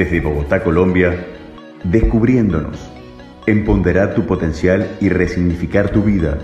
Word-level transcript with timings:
Desde 0.00 0.22
Bogotá, 0.22 0.64
Colombia, 0.64 1.26
descubriéndonos, 1.84 2.78
empoderar 3.46 4.14
tu 4.14 4.26
potencial 4.26 4.96
y 4.98 5.10
resignificar 5.10 5.92
tu 5.92 6.02
vida, 6.02 6.38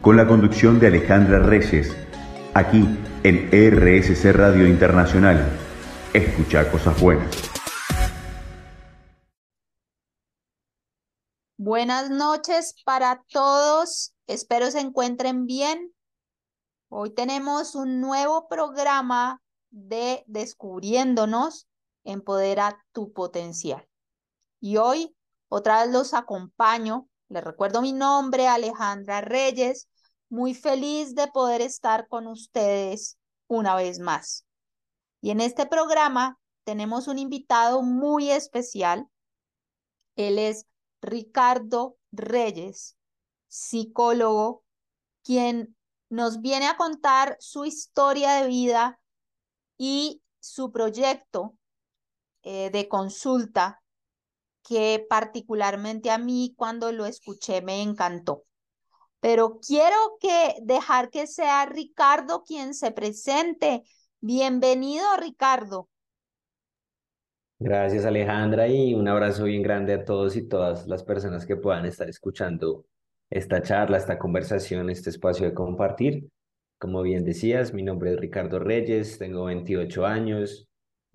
con 0.00 0.16
la 0.16 0.26
conducción 0.26 0.80
de 0.80 0.86
Alejandra 0.86 1.40
Reyes, 1.40 1.94
aquí 2.54 2.88
en 3.22 3.50
RSC 3.50 4.32
Radio 4.32 4.66
Internacional. 4.66 5.46
Escucha 6.14 6.70
cosas 6.70 6.98
buenas. 6.98 7.28
Buenas 11.58 12.08
noches 12.08 12.76
para 12.82 13.22
todos. 13.30 14.14
Espero 14.26 14.70
se 14.70 14.80
encuentren 14.80 15.44
bien. 15.44 15.92
Hoy 16.88 17.10
tenemos 17.10 17.74
un 17.74 18.00
nuevo 18.00 18.48
programa 18.48 19.42
de 19.70 20.24
Descubriéndonos, 20.26 21.68
empodera 22.06 22.82
tu 22.92 23.12
potencial. 23.12 23.86
Y 24.60 24.78
hoy 24.78 25.14
otra 25.48 25.82
vez 25.82 25.92
los 25.92 26.14
acompaño. 26.14 27.08
Les 27.28 27.44
recuerdo 27.44 27.82
mi 27.82 27.92
nombre, 27.92 28.48
Alejandra 28.48 29.20
Reyes. 29.20 29.88
Muy 30.28 30.54
feliz 30.54 31.14
de 31.14 31.28
poder 31.28 31.60
estar 31.60 32.08
con 32.08 32.26
ustedes 32.26 33.18
una 33.46 33.76
vez 33.76 33.98
más. 33.98 34.44
Y 35.20 35.30
en 35.30 35.40
este 35.40 35.66
programa 35.66 36.38
tenemos 36.64 37.08
un 37.08 37.18
invitado 37.18 37.82
muy 37.82 38.30
especial. 38.30 39.06
Él 40.16 40.38
es 40.38 40.66
Ricardo 41.00 41.96
Reyes, 42.10 42.96
psicólogo, 43.48 44.64
quien 45.22 45.76
nos 46.08 46.40
viene 46.40 46.66
a 46.68 46.76
contar 46.76 47.36
su 47.40 47.64
historia 47.64 48.34
de 48.34 48.48
vida 48.48 49.00
y 49.78 50.22
su 50.40 50.72
proyecto 50.72 51.54
eh, 52.48 52.70
de 52.70 52.86
consulta 52.86 53.82
que 54.62 55.04
particularmente 55.10 56.12
a 56.12 56.18
mí 56.18 56.54
cuando 56.56 56.92
lo 56.92 57.04
escuché 57.04 57.60
me 57.60 57.82
encantó. 57.82 58.44
Pero 59.18 59.58
quiero 59.58 59.96
que 60.20 60.54
dejar 60.62 61.10
que 61.10 61.26
sea 61.26 61.66
Ricardo 61.66 62.44
quien 62.46 62.74
se 62.74 62.92
presente. 62.92 63.82
Bienvenido, 64.20 65.04
Ricardo. 65.20 65.88
Gracias, 67.58 68.04
Alejandra, 68.04 68.68
y 68.68 68.94
un 68.94 69.08
abrazo 69.08 69.42
bien 69.42 69.62
grande 69.62 69.94
a 69.94 70.04
todos 70.04 70.36
y 70.36 70.46
todas 70.46 70.86
las 70.86 71.02
personas 71.02 71.46
que 71.46 71.56
puedan 71.56 71.84
estar 71.84 72.08
escuchando 72.08 72.84
esta 73.28 73.60
charla, 73.60 73.96
esta 73.96 74.20
conversación, 74.20 74.88
este 74.88 75.10
espacio 75.10 75.46
de 75.46 75.54
compartir. 75.54 76.28
Como 76.78 77.02
bien 77.02 77.24
decías, 77.24 77.74
mi 77.74 77.82
nombre 77.82 78.12
es 78.12 78.20
Ricardo 78.20 78.60
Reyes, 78.60 79.18
tengo 79.18 79.46
28 79.46 80.06
años, 80.06 80.68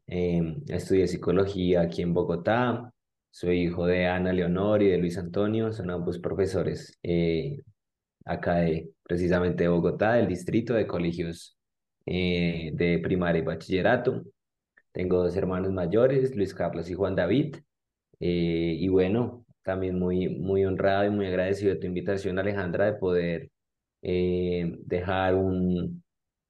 eh, 0.08 0.58
estudié 0.68 1.08
psicología 1.08 1.82
aquí 1.82 2.02
en 2.02 2.14
Bogotá, 2.14 2.92
soy 3.30 3.62
hijo 3.62 3.86
de 3.86 4.08
Ana 4.08 4.34
Leonor 4.34 4.84
y 4.84 4.90
de 4.90 4.98
Luis 4.98 5.18
Antonio, 5.18 5.72
son 5.72 5.90
ambos 5.90 6.20
profesores 6.20 6.98
eh, 7.04 7.62
acá 8.26 8.56
de 8.56 8.92
precisamente 9.04 9.64
de 9.64 9.70
Bogotá, 9.70 10.14
del 10.14 10.28
distrito 10.28 10.74
de 10.74 10.88
colegios 10.88 11.58
eh, 12.06 12.72
de 12.74 13.00
primaria 13.00 13.42
y 13.42 13.46
bachillerato. 13.46 14.24
Tengo 14.92 15.24
dos 15.24 15.36
hermanos 15.36 15.72
mayores, 15.72 16.36
Luis 16.36 16.54
Carlos 16.54 16.90
y 16.90 16.94
Juan 16.94 17.16
David. 17.16 17.58
Eh, 18.20 18.76
y 18.80 18.88
bueno, 18.90 19.46
también 19.64 20.00
muy, 20.00 20.30
muy 20.30 20.66
honrado 20.66 21.06
y 21.06 21.10
muy 21.10 21.28
agradecido 21.28 21.74
de 21.74 21.80
tu 21.80 21.88
invitación, 21.88 22.40
Alejandra, 22.40 22.86
de 22.86 22.94
poder 22.94 23.52
eh, 24.02 24.78
dejar 24.86 25.36
un, 25.36 26.04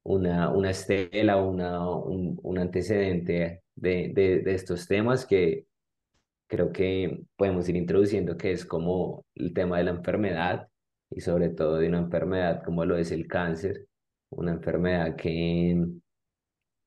una, 0.04 0.50
una 0.52 0.72
estela, 0.72 1.38
una, 1.38 1.90
un, 1.90 2.40
un 2.44 2.58
antecedente 2.60 3.64
de, 3.76 4.12
de, 4.14 4.40
de 4.42 4.54
estos 4.56 4.88
temas 4.88 5.26
que 5.26 5.66
creo 6.48 6.72
que 6.72 7.24
podemos 7.38 7.68
ir 7.70 7.76
introduciendo, 7.78 8.38
que 8.38 8.52
es 8.52 8.66
como 8.66 9.26
el 9.36 9.54
tema 9.54 9.78
de 9.78 9.86
la 9.86 9.92
enfermedad 9.92 10.68
y 11.10 11.22
sobre 11.22 11.50
todo 11.50 11.78
de 11.78 11.88
una 11.88 12.00
enfermedad 12.00 12.64
como 12.64 12.86
lo 12.86 12.98
es 12.98 13.12
el 13.12 13.28
cáncer, 13.28 13.88
una 14.30 14.52
enfermedad 14.54 15.16
que 15.16 15.78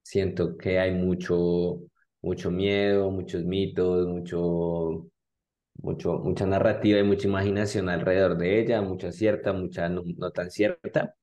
siento 0.02 0.56
que 0.56 0.78
hay 0.78 0.92
mucho, 0.92 1.80
mucho 2.22 2.50
miedo, 2.50 3.10
muchos 3.10 3.44
mitos, 3.44 4.06
mucho, 4.08 5.08
mucho, 5.76 6.18
mucha 6.20 6.46
narrativa 6.46 7.00
y 7.00 7.04
mucha 7.04 7.28
imaginación 7.28 7.88
alrededor 7.88 8.36
de 8.38 8.60
ella, 8.60 8.82
mucha 8.82 9.12
cierta, 9.12 9.52
mucha 9.52 9.88
no, 9.88 10.02
tan 10.32 10.50
cierta. 10.50 11.16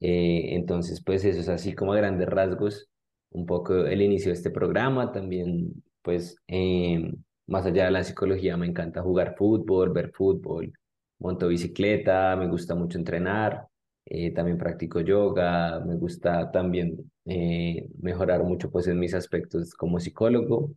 Eh, 0.00 0.54
entonces, 0.54 1.02
pues 1.04 1.24
eso 1.24 1.40
es 1.40 1.48
así 1.48 1.74
como 1.74 1.92
a 1.92 1.96
grandes 1.96 2.28
rasgos, 2.28 2.88
un 3.30 3.46
poco 3.46 3.74
el 3.86 4.00
inicio 4.02 4.28
de 4.30 4.34
este 4.34 4.50
programa, 4.50 5.12
también 5.12 5.82
pues 6.02 6.36
eh, 6.48 7.12
más 7.46 7.66
allá 7.66 7.86
de 7.86 7.90
la 7.90 8.04
psicología 8.04 8.56
me 8.56 8.66
encanta 8.66 9.02
jugar 9.02 9.34
fútbol, 9.36 9.90
ver 9.92 10.10
fútbol, 10.12 10.72
monto 11.18 11.48
bicicleta, 11.48 12.36
me 12.36 12.48
gusta 12.48 12.74
mucho 12.74 12.98
entrenar, 12.98 13.66
eh, 14.04 14.32
también 14.32 14.58
practico 14.58 15.00
yoga, 15.00 15.80
me 15.84 15.96
gusta 15.96 16.50
también 16.50 17.10
eh, 17.26 17.88
mejorar 18.00 18.42
mucho 18.44 18.70
pues 18.70 18.86
en 18.86 18.98
mis 18.98 19.14
aspectos 19.14 19.74
como 19.74 20.00
psicólogo 20.00 20.72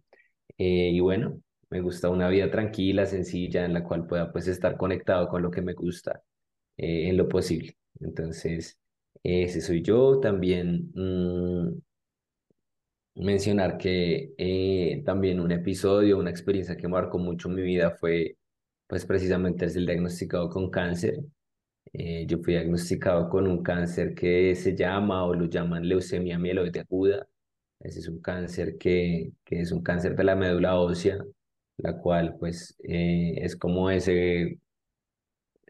eh, 0.57 0.91
y 0.91 0.99
bueno, 0.99 1.41
me 1.69 1.81
gusta 1.81 2.09
una 2.09 2.29
vida 2.29 2.51
tranquila, 2.51 3.05
sencilla, 3.05 3.65
en 3.65 3.73
la 3.73 3.83
cual 3.83 4.07
pueda 4.07 4.31
pues 4.31 4.47
estar 4.47 4.77
conectado 4.77 5.29
con 5.29 5.41
lo 5.41 5.51
que 5.51 5.61
me 5.61 5.73
gusta 5.73 6.21
en 6.77 7.17
lo 7.17 7.29
posible. 7.29 7.77
Entonces, 8.01 8.80
ese 9.23 9.61
soy 9.61 9.81
yo. 9.81 10.19
También 10.19 10.91
mmm, 10.95 11.79
mencionar 13.15 13.77
que 13.77 15.01
también 15.05 15.39
un 15.39 15.51
episodio, 15.51 16.17
una 16.17 16.29
experiencia 16.29 16.77
que 16.77 16.87
marcó 16.87 17.17
mucho 17.17 17.49
mi 17.49 17.61
vida 17.61 17.91
fue 17.91 18.37
pues 18.87 19.05
precisamente 19.05 19.65
es 19.65 19.75
el 19.77 19.85
diagnosticado 19.85 20.49
con 20.49 20.69
cáncer. 20.69 21.19
Eh, 21.93 22.25
yo 22.27 22.39
fui 22.39 22.53
diagnosticado 22.53 23.29
con 23.29 23.47
un 23.47 23.63
cáncer 23.63 24.15
que 24.15 24.55
se 24.55 24.75
llama 24.75 25.25
o 25.25 25.33
lo 25.33 25.45
llaman 25.45 25.87
leucemia 25.87 26.39
mieloide 26.39 26.81
aguda. 26.81 27.27
Ese 27.79 27.99
es 27.99 28.07
un 28.09 28.21
cáncer 28.21 28.77
que, 28.77 29.33
que 29.45 29.61
es 29.61 29.71
un 29.71 29.83
cáncer 29.83 30.15
de 30.15 30.23
la 30.25 30.35
médula 30.35 30.77
ósea, 30.79 31.19
la 31.77 31.97
cual 31.99 32.37
pues 32.39 32.75
eh, 32.83 33.35
es 33.37 33.55
como 33.55 33.89
ese, 33.91 34.59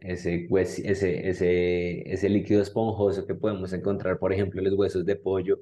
ese, 0.01 0.47
ese, 0.51 1.29
ese, 1.29 2.13
ese 2.13 2.29
líquido 2.29 2.62
esponjoso 2.62 3.25
que 3.28 3.35
podemos 3.35 3.73
encontrar, 3.73 4.19
por 4.19 4.34
ejemplo, 4.34 4.59
en 4.62 4.66
los 4.69 4.75
huesos 4.79 5.06
de 5.06 5.16
pollo, 5.16 5.59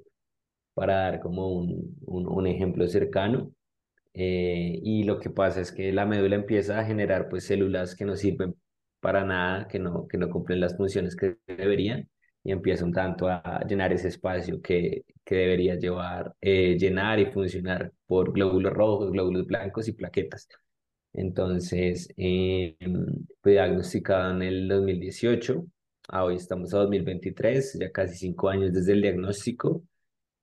para 0.74 0.96
dar 0.96 1.20
como 1.22 1.50
un, 1.50 1.98
un, 2.06 2.28
un 2.28 2.48
ejemplo 2.48 2.88
cercano. 2.88 3.52
Eh, 4.14 4.80
y 4.84 5.04
lo 5.04 5.20
que 5.20 5.30
pasa 5.30 5.62
es 5.62 5.72
que 5.72 5.94
la 5.94 6.06
médula 6.06 6.36
empieza 6.36 6.80
a 6.80 6.86
generar 6.86 7.30
pues 7.30 7.46
células 7.46 7.96
que 7.96 8.06
no 8.06 8.16
sirven 8.16 8.56
para 9.00 9.24
nada, 9.26 9.68
que 9.68 9.80
no, 9.80 10.08
que 10.08 10.18
no 10.18 10.30
cumplen 10.30 10.60
las 10.60 10.76
funciones 10.78 11.16
que 11.16 11.38
deberían 11.48 12.10
y 12.44 12.52
empieza 12.52 12.86
un 12.86 12.94
tanto 12.94 13.28
a 13.30 13.62
llenar 13.68 13.94
ese 13.94 14.08
espacio 14.10 14.62
que, 14.62 15.04
que 15.24 15.36
debería 15.36 15.76
llevar, 15.76 16.34
eh, 16.42 16.78
llenar 16.78 17.20
y 17.20 17.28
funcionar 17.28 17.92
por 18.08 18.34
glóbulos 18.34 18.74
rojos, 18.74 19.12
glóbulos 19.12 19.46
blancos 19.48 19.88
y 19.88 19.94
plaquetas. 19.94 20.48
Entonces, 21.14 22.10
eh, 22.18 22.76
fue 23.42 23.54
diagnosticado 23.54 24.32
en 24.32 24.42
el 24.44 24.68
2018, 24.68 25.66
a 26.10 26.24
hoy 26.26 26.36
estamos 26.36 26.74
a 26.74 26.80
2023, 26.80 27.78
ya 27.80 27.92
casi 27.92 28.16
cinco 28.18 28.50
años 28.50 28.74
desde 28.74 28.94
el 28.94 29.02
diagnóstico. 29.02 29.84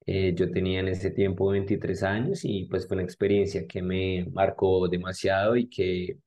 Eh, 0.07 0.35
yo 0.37 0.51
tenía 0.51 0.81
en 0.81 0.89
ese 0.89 1.11
tiempo 1.11 1.49
23 1.51 2.03
años 2.05 2.45
y 2.45 2.67
pues 2.67 2.87
fue 2.87 2.97
una 2.97 3.05
experiencia 3.05 3.67
que 3.67 3.83
me 3.83 4.27
marcó 4.33 4.89
demasiado 4.89 5.57
y 5.57 5.69
que 5.69 6.19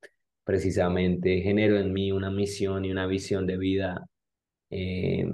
precisamente 0.44 1.42
generó 1.42 1.78
en 1.80 1.94
mí 1.94 2.12
una 2.12 2.30
misión 2.32 2.86
y 2.86 2.92
una 2.92 3.08
visión 3.08 3.48
de 3.48 3.58
vida 3.58 4.06
eh, 4.70 5.26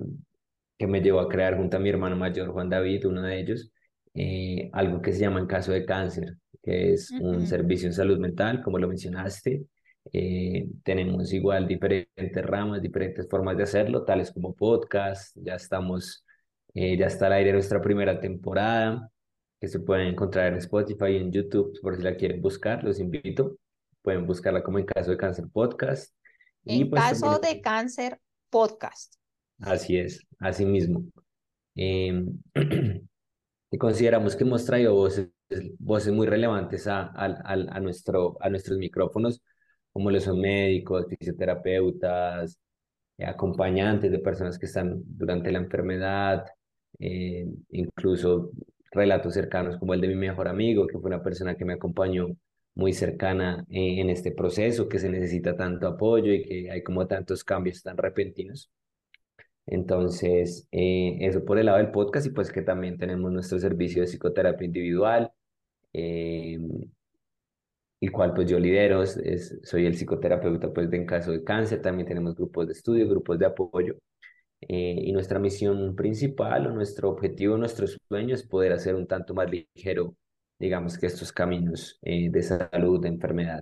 que 0.77 0.87
me 0.87 1.01
llevó 1.01 1.21
a 1.21 1.29
crear 1.29 1.57
junto 1.57 1.77
a 1.77 1.79
mi 1.79 1.89
hermano 1.89 2.15
mayor, 2.15 2.51
Juan 2.51 2.69
David, 2.69 3.05
uno 3.07 3.21
de 3.23 3.39
ellos, 3.39 3.71
eh, 4.13 4.69
algo 4.73 5.01
que 5.01 5.13
se 5.13 5.21
llama 5.21 5.39
en 5.39 5.47
caso 5.47 5.71
de 5.71 5.85
cáncer, 5.85 6.37
que 6.65 6.93
es 6.93 7.11
un 7.11 7.45
servicio 7.45 7.87
en 7.87 7.93
salud 7.93 8.17
mental, 8.17 8.63
como 8.63 8.79
lo 8.79 8.87
mencionaste. 8.87 9.67
Eh, 10.11 10.67
tenemos 10.83 11.31
igual 11.31 11.67
diferentes 11.67 12.43
ramas, 12.43 12.81
diferentes 12.81 13.29
formas 13.29 13.55
de 13.55 13.63
hacerlo, 13.63 14.03
tales 14.03 14.31
como 14.31 14.55
podcast, 14.55 15.37
ya 15.39 15.53
estamos, 15.53 16.25
ya 16.73 17.05
está 17.05 17.27
al 17.27 17.33
aire 17.33 17.53
nuestra 17.53 17.79
primera 17.79 18.19
temporada, 18.19 19.11
que 19.61 19.67
se 19.67 19.79
pueden 19.79 20.07
encontrar 20.07 20.53
en 20.53 20.57
Spotify 20.57 21.11
y 21.11 21.17
en 21.17 21.31
YouTube, 21.31 21.79
por 21.83 21.95
si 21.95 22.01
la 22.01 22.15
quieren 22.15 22.41
buscar, 22.41 22.83
los 22.83 22.99
invito. 22.99 23.59
Pueden 24.01 24.25
buscarla 24.25 24.63
como 24.63 24.79
en 24.79 24.85
caso 24.85 25.11
de 25.11 25.17
cáncer 25.17 25.45
podcast. 25.53 26.15
En 26.65 26.89
pues, 26.89 26.99
caso 26.99 27.39
de 27.39 27.61
cáncer 27.61 28.19
podcast. 28.49 29.15
Así 29.59 29.97
es, 29.97 30.25
así 30.39 30.65
mismo. 30.65 31.05
Y 33.71 33.77
consideramos 33.77 34.37
que 34.37 34.45
hemos 34.45 34.63
traído 34.63 34.93
voces, 34.93 35.27
voces 35.79 36.13
muy 36.13 36.27
relevantes 36.27 36.87
a, 36.87 37.01
a, 37.01 37.25
a, 37.53 37.79
nuestro, 37.79 38.37
a 38.41 38.49
nuestros 38.49 38.77
micrófonos, 38.77 39.41
como 39.91 40.11
los 40.11 40.23
son 40.23 40.41
médicos, 40.41 41.05
fisioterapeutas, 41.07 42.59
acompañantes 43.19 44.11
de 44.11 44.19
personas 44.19 44.59
que 44.59 44.65
están 44.65 45.01
durante 45.05 45.51
la 45.51 45.59
enfermedad, 45.59 46.45
eh, 46.99 47.47
incluso 47.69 48.51
relatos 48.91 49.33
cercanos 49.33 49.77
como 49.77 49.93
el 49.93 50.01
de 50.01 50.07
mi 50.09 50.15
mejor 50.15 50.47
amigo, 50.47 50.87
que 50.87 50.99
fue 50.99 51.07
una 51.09 51.23
persona 51.23 51.55
que 51.55 51.65
me 51.65 51.73
acompañó 51.73 52.27
muy 52.75 52.93
cercana 52.93 53.65
eh, 53.69 54.01
en 54.01 54.09
este 54.09 54.31
proceso, 54.31 54.89
que 54.89 54.99
se 54.99 55.09
necesita 55.09 55.55
tanto 55.55 55.87
apoyo 55.87 56.33
y 56.33 56.43
que 56.43 56.71
hay 56.71 56.83
como 56.83 57.07
tantos 57.07 57.43
cambios 57.43 57.83
tan 57.83 57.97
repentinos. 57.97 58.69
Entonces, 59.67 60.67
eh, 60.71 61.17
eso 61.21 61.43
por 61.43 61.57
el 61.57 61.65
lado 61.67 61.79
del 61.79 61.91
podcast 61.91 62.27
y 62.27 62.29
pues 62.31 62.51
que 62.51 62.61
también 62.61 62.97
tenemos 62.97 63.31
nuestro 63.31 63.59
servicio 63.59 64.01
de 64.01 64.07
psicoterapia 64.07 64.65
individual, 64.65 65.31
eh, 65.95 66.59
el 68.01 68.11
cual 68.11 68.33
pues 68.33 68.49
yo 68.49 68.59
lidero, 68.59 69.03
es, 69.03 69.59
soy 69.63 69.85
el 69.85 69.95
psicoterapeuta 69.95 70.71
pues 70.73 70.91
en 70.93 71.05
caso 71.05 71.31
de 71.31 71.43
cáncer, 71.43 71.81
también 71.81 72.07
tenemos 72.07 72.35
grupos 72.35 72.67
de 72.67 72.73
estudio, 72.73 73.07
grupos 73.07 73.39
de 73.39 73.45
apoyo. 73.45 73.95
Eh, 74.61 74.95
y 75.05 75.11
nuestra 75.13 75.39
misión 75.39 75.95
principal 75.95 76.67
o 76.67 76.71
nuestro 76.71 77.09
objetivo, 77.09 77.57
nuestro 77.57 77.87
sueño 77.87 78.33
es 78.35 78.43
poder 78.43 78.73
hacer 78.73 78.95
un 78.95 79.07
tanto 79.07 79.33
más 79.35 79.49
ligero, 79.51 80.15
digamos 80.59 80.97
que 80.97 81.07
estos 81.07 81.31
caminos 81.31 81.99
eh, 82.01 82.29
de 82.31 82.41
salud, 82.43 83.01
de 83.01 83.09
enfermedad, 83.09 83.61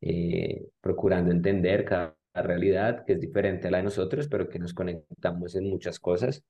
eh, 0.00 0.68
procurando 0.80 1.32
entender 1.32 1.84
cada 1.84 2.16
realidad 2.34 3.04
que 3.06 3.14
es 3.14 3.20
diferente 3.20 3.68
a 3.68 3.70
la 3.72 3.78
de 3.78 3.84
nosotros, 3.84 4.28
pero 4.28 4.48
que 4.48 4.58
nos 4.58 4.74
conectamos 4.74 5.56
en 5.56 5.68
muchas 5.70 5.98
cosas 5.98 6.44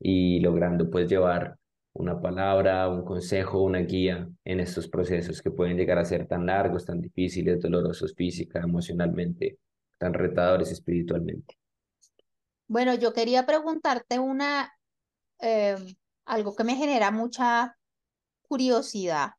y 0.00 0.40
logrando 0.40 0.90
pues 0.90 1.08
llevar 1.08 1.56
una 1.98 2.20
palabra, 2.20 2.88
un 2.88 3.04
consejo, 3.04 3.60
una 3.60 3.80
guía 3.80 4.28
en 4.44 4.60
estos 4.60 4.88
procesos 4.88 5.42
que 5.42 5.50
pueden 5.50 5.76
llegar 5.76 5.98
a 5.98 6.04
ser 6.04 6.26
tan 6.28 6.46
largos, 6.46 6.84
tan 6.84 7.00
difíciles, 7.00 7.60
dolorosos 7.60 8.14
física, 8.14 8.60
emocionalmente, 8.60 9.58
tan 9.98 10.14
retadores 10.14 10.70
espiritualmente. 10.70 11.58
Bueno, 12.68 12.94
yo 12.94 13.12
quería 13.12 13.44
preguntarte 13.44 14.18
una, 14.18 14.72
em, 15.40 15.94
algo 16.24 16.54
que 16.54 16.64
me 16.64 16.76
genera 16.76 17.10
mucha 17.10 17.76
curiosidad 18.42 19.32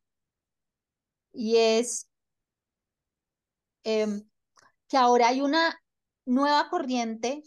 y 1.32 1.56
es 1.56 2.08
em, 3.84 4.22
que 4.86 4.96
ahora 4.98 5.28
hay 5.28 5.40
una 5.40 5.80
nueva 6.26 6.68
corriente 6.68 7.42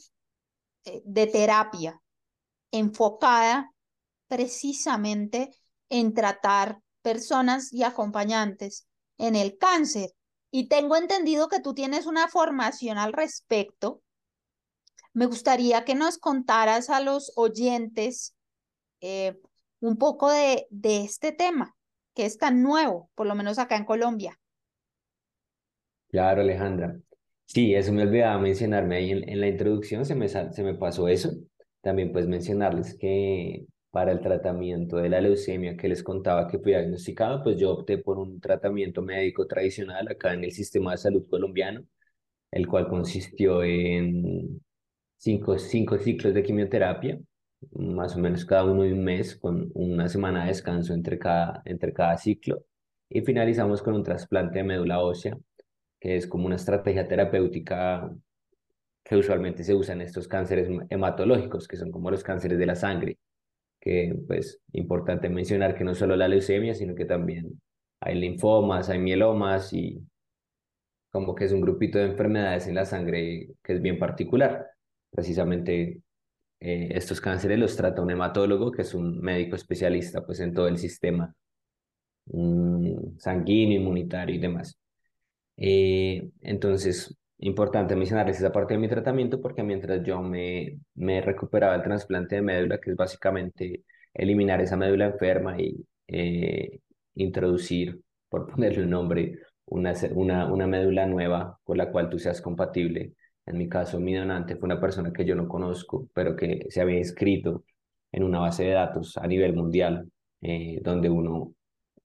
eh, 0.86 1.02
de 1.06 1.28
terapia 1.28 2.02
enfocada 2.72 3.73
precisamente 4.34 5.52
en 5.90 6.16
tratar 6.16 6.80
personas 7.04 7.72
y 7.72 7.84
acompañantes 7.84 8.88
en 9.20 9.36
el 9.36 9.60
cáncer. 9.60 10.10
Y 10.50 10.70
tengo 10.70 10.96
entendido 10.96 11.50
que 11.50 11.60
tú 11.60 11.76
tienes 11.76 12.08
una 12.08 12.28
formación 12.30 12.98
al 12.98 13.14
respecto. 13.14 14.02
Me 15.14 15.26
gustaría 15.26 15.86
que 15.86 15.96
nos 15.96 16.18
contaras 16.18 16.90
a 16.92 17.00
los 17.00 17.32
oyentes 17.36 18.36
eh, 19.02 19.40
un 19.82 19.98
poco 19.98 20.32
de, 20.32 20.68
de 20.72 21.04
este 21.04 21.32
tema, 21.32 21.76
que 22.16 22.26
es 22.26 22.38
tan 22.38 22.64
nuevo, 22.64 23.12
por 23.16 23.28
lo 23.28 23.36
menos 23.36 23.60
acá 23.60 23.78
en 23.78 23.86
Colombia. 23.86 24.40
Claro, 26.10 26.42
Alejandra. 26.42 27.00
Sí, 27.46 27.74
eso 27.76 27.92
me 27.92 28.04
olvidaba 28.04 28.40
mencionarme 28.40 28.98
ahí 28.98 29.12
en, 29.12 29.28
en 29.30 29.42
la 29.42 29.48
introducción, 29.48 30.06
se 30.06 30.16
me, 30.16 30.28
se 30.30 30.64
me 30.64 30.76
pasó 30.76 31.08
eso. 31.08 31.32
También 31.82 32.12
pues 32.12 32.28
mencionarles 32.28 32.98
que 32.98 33.66
para 33.94 34.12
el 34.12 34.22
tratamiento 34.22 34.98
de 34.98 35.08
la 35.10 35.22
leucemia 35.22 35.78
que 35.78 35.88
les 35.88 36.02
contaba 36.02 36.48
que 36.48 36.58
fui 36.58 36.72
diagnosticado, 36.72 37.44
pues 37.44 37.58
yo 37.58 37.72
opté 37.74 38.00
por 38.00 38.18
un 38.18 38.42
tratamiento 38.42 39.04
médico 39.04 39.46
tradicional 39.46 40.08
acá 40.10 40.34
en 40.34 40.44
el 40.44 40.52
sistema 40.52 40.94
de 40.94 40.98
salud 40.98 41.28
colombiano, 41.30 41.86
el 42.52 42.68
cual 42.68 42.88
consistió 42.88 43.64
en 43.64 44.62
cinco, 45.18 45.60
cinco 45.60 46.00
ciclos 46.00 46.34
de 46.34 46.42
quimioterapia, 46.42 47.20
más 47.74 48.16
o 48.16 48.20
menos 48.20 48.46
cada 48.46 48.66
uno 48.66 48.82
de 48.82 48.94
un 48.94 49.04
mes, 49.04 49.36
con 49.36 49.70
una 49.76 50.10
semana 50.10 50.42
de 50.42 50.48
descanso 50.48 50.96
entre 50.96 51.20
cada, 51.20 51.62
entre 51.66 51.94
cada 51.94 52.18
ciclo, 52.18 52.66
y 53.10 53.22
finalizamos 53.22 53.84
con 53.84 53.94
un 53.94 54.04
trasplante 54.04 54.58
de 54.60 54.64
médula 54.64 55.02
ósea, 55.02 55.38
que 56.00 56.18
es 56.18 56.26
como 56.26 56.48
una 56.48 56.56
estrategia 56.56 57.08
terapéutica 57.08 58.12
que 59.04 59.18
usualmente 59.18 59.64
se 59.64 59.76
usa 59.76 59.94
en 59.94 60.02
estos 60.02 60.28
cánceres 60.28 60.68
hematológicos, 60.90 61.68
que 61.68 61.78
son 61.78 61.92
como 61.92 62.10
los 62.10 62.24
cánceres 62.24 62.58
de 62.58 62.66
la 62.66 62.76
sangre 62.76 63.20
que 63.84 64.16
pues 64.28 64.62
importante 64.72 65.28
mencionar 65.28 65.76
que 65.76 65.84
no 65.84 65.94
solo 65.94 66.16
la 66.16 66.30
leucemia, 66.30 66.74
sino 66.74 66.96
que 66.96 67.04
también 67.04 67.62
hay 68.00 68.16
linfomas, 68.16 68.90
hay 68.90 69.00
mielomas 69.00 69.74
y 69.74 70.02
como 71.12 71.36
que 71.36 71.44
es 71.46 71.52
un 71.52 71.60
grupito 71.60 71.98
de 71.98 72.06
enfermedades 72.06 72.68
en 72.68 72.76
la 72.76 72.86
sangre 72.86 73.50
que 73.62 73.74
es 73.74 73.82
bien 73.82 74.00
particular. 74.00 74.68
Precisamente 75.12 76.02
eh, 76.62 76.90
estos 76.92 77.20
cánceres 77.20 77.60
los 77.60 77.76
trata 77.76 78.02
un 78.02 78.12
hematólogo, 78.12 78.72
que 78.72 78.84
es 78.84 78.94
un 78.94 79.20
médico 79.20 79.58
especialista 79.58 80.26
pues 80.26 80.40
en 80.40 80.54
todo 80.54 80.70
el 80.70 80.78
sistema 80.78 81.36
mm, 82.28 83.18
sanguíneo, 83.18 83.82
inmunitario 83.82 84.36
y 84.36 84.40
demás. 84.40 84.80
Eh, 85.58 86.30
entonces, 86.42 87.14
Importante 87.46 87.96
mencionarles 87.98 88.38
esa 88.38 88.54
parte 88.54 88.74
de 88.74 88.80
mi 88.80 88.88
tratamiento 88.88 89.42
porque 89.42 89.64
mientras 89.64 90.02
yo 90.06 90.22
me, 90.22 90.80
me 90.96 91.20
recuperaba 91.22 91.76
el 91.76 91.84
trasplante 91.84 92.36
de 92.36 92.42
médula, 92.42 92.80
que 92.80 92.92
es 92.92 92.96
básicamente 92.96 93.84
eliminar 94.14 94.62
esa 94.62 94.78
médula 94.78 95.08
enferma 95.08 95.60
y 95.60 95.86
eh, 96.08 96.80
introducir, 97.16 98.00
por 98.30 98.48
ponerle 98.52 98.84
un 98.84 98.90
nombre, 98.92 99.40
una, 99.66 99.94
una, 100.12 100.46
una 100.54 100.68
médula 100.68 101.06
nueva 101.06 101.60
con 101.66 101.78
la 101.78 101.92
cual 101.92 102.10
tú 102.10 102.18
seas 102.18 102.42
compatible. 102.42 103.14
En 103.46 103.58
mi 103.58 103.68
caso, 103.68 104.00
mi 104.00 104.14
donante 104.16 104.56
fue 104.56 104.68
una 104.68 104.80
persona 104.80 105.12
que 105.12 105.26
yo 105.26 105.36
no 105.36 105.50
conozco, 105.50 106.08
pero 106.14 106.38
que 106.38 106.68
se 106.70 106.80
había 106.80 106.98
inscrito 106.98 107.66
en 108.14 108.24
una 108.24 108.40
base 108.40 108.64
de 108.64 108.72
datos 108.72 109.18
a 109.18 109.28
nivel 109.28 109.54
mundial, 109.54 110.10
eh, 110.42 110.80
donde 110.82 111.10
uno 111.10 111.54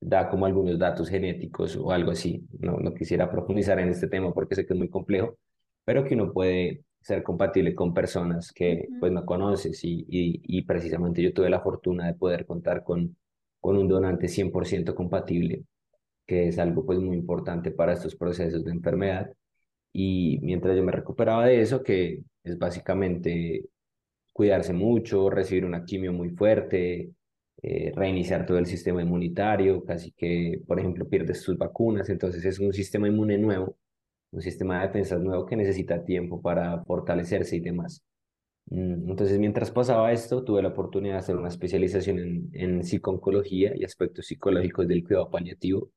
da 0.01 0.29
como 0.29 0.47
algunos 0.47 0.79
datos 0.79 1.09
genéticos 1.09 1.77
o 1.77 1.93
algo 1.93 2.13
así. 2.13 2.47
No, 2.61 2.79
no 2.79 2.95
quisiera 2.95 3.31
profundizar 3.31 3.79
en 3.81 3.89
este 3.91 4.09
tema 4.09 4.33
porque 4.33 4.55
sé 4.55 4.67
que 4.67 4.75
es 4.75 4.79
muy 4.79 4.89
complejo, 4.91 5.37
pero 5.85 6.05
que 6.05 6.15
uno 6.15 6.33
puede 6.33 6.85
ser 7.01 7.23
compatible 7.23 7.75
con 7.75 7.95
personas 7.95 8.53
que 8.53 8.89
pues 9.01 9.13
no 9.13 9.25
conoces 9.25 9.83
y, 9.85 10.05
y, 10.09 10.43
y, 10.59 10.63
precisamente 10.63 11.23
yo 11.23 11.33
tuve 11.33 11.49
la 11.51 11.61
fortuna 11.61 12.07
de 12.07 12.15
poder 12.15 12.45
contar 12.47 12.85
con, 12.85 13.17
con 13.61 13.77
un 13.77 13.89
donante 13.89 14.29
100% 14.29 14.95
compatible, 14.95 15.65
que 16.27 16.49
es 16.49 16.59
algo 16.59 16.85
pues 16.87 16.99
muy 17.01 17.17
importante 17.17 17.71
para 17.71 17.95
estos 17.95 18.17
procesos 18.17 18.65
de 18.65 18.73
enfermedad. 18.73 19.33
Y 19.93 20.39
mientras 20.43 20.77
yo 20.77 20.83
me 20.85 20.93
recuperaba 20.93 21.47
de 21.47 21.61
eso, 21.63 21.83
que 21.83 22.23
es 22.45 22.59
básicamente 22.59 23.67
cuidarse 24.33 24.73
mucho, 24.73 25.31
recibir 25.31 25.65
una 25.65 25.85
quimio 25.85 26.13
muy 26.13 26.31
fuerte, 26.31 27.11
eh, 27.63 27.93
reiniciar 27.95 28.47
todo 28.47 28.59
el 28.59 28.67
sistema 28.67 29.03
inmunitario, 29.03 29.85
casi 29.85 30.13
que, 30.13 30.63
por 30.67 30.79
ejemplo, 30.79 31.09
pierdes 31.09 31.43
tus 31.43 31.59
vacunas, 31.59 32.09
entonces 32.09 32.45
es 32.45 32.61
un 32.61 32.73
sistema 32.73 33.09
inmune 33.09 33.37
nuevo, 33.39 33.77
un 34.31 34.43
sistema 34.43 34.81
de 34.81 34.87
defensas 34.87 35.21
nuevo 35.21 35.45
que 35.47 35.57
necesita 35.57 36.05
tiempo 36.05 36.41
para 36.41 36.85
fortalecerse 36.85 37.57
y 37.57 37.61
demás. 37.61 38.05
Mm, 38.67 39.11
entonces, 39.11 39.39
mientras 39.41 39.71
pasaba 39.73 40.13
esto, 40.13 40.45
tuve 40.45 40.63
la 40.63 40.69
oportunidad 40.69 41.15
de 41.15 41.19
hacer 41.21 41.37
una 41.37 41.49
especialización 41.49 42.19
en, 42.21 42.51
en 42.53 42.85
psicooncología 42.85 43.73
y 43.77 43.85
aspectos 43.85 44.27
psicológicos 44.27 44.87
del 44.87 45.05
cuidado 45.05 45.31
paliativo, 45.31 45.91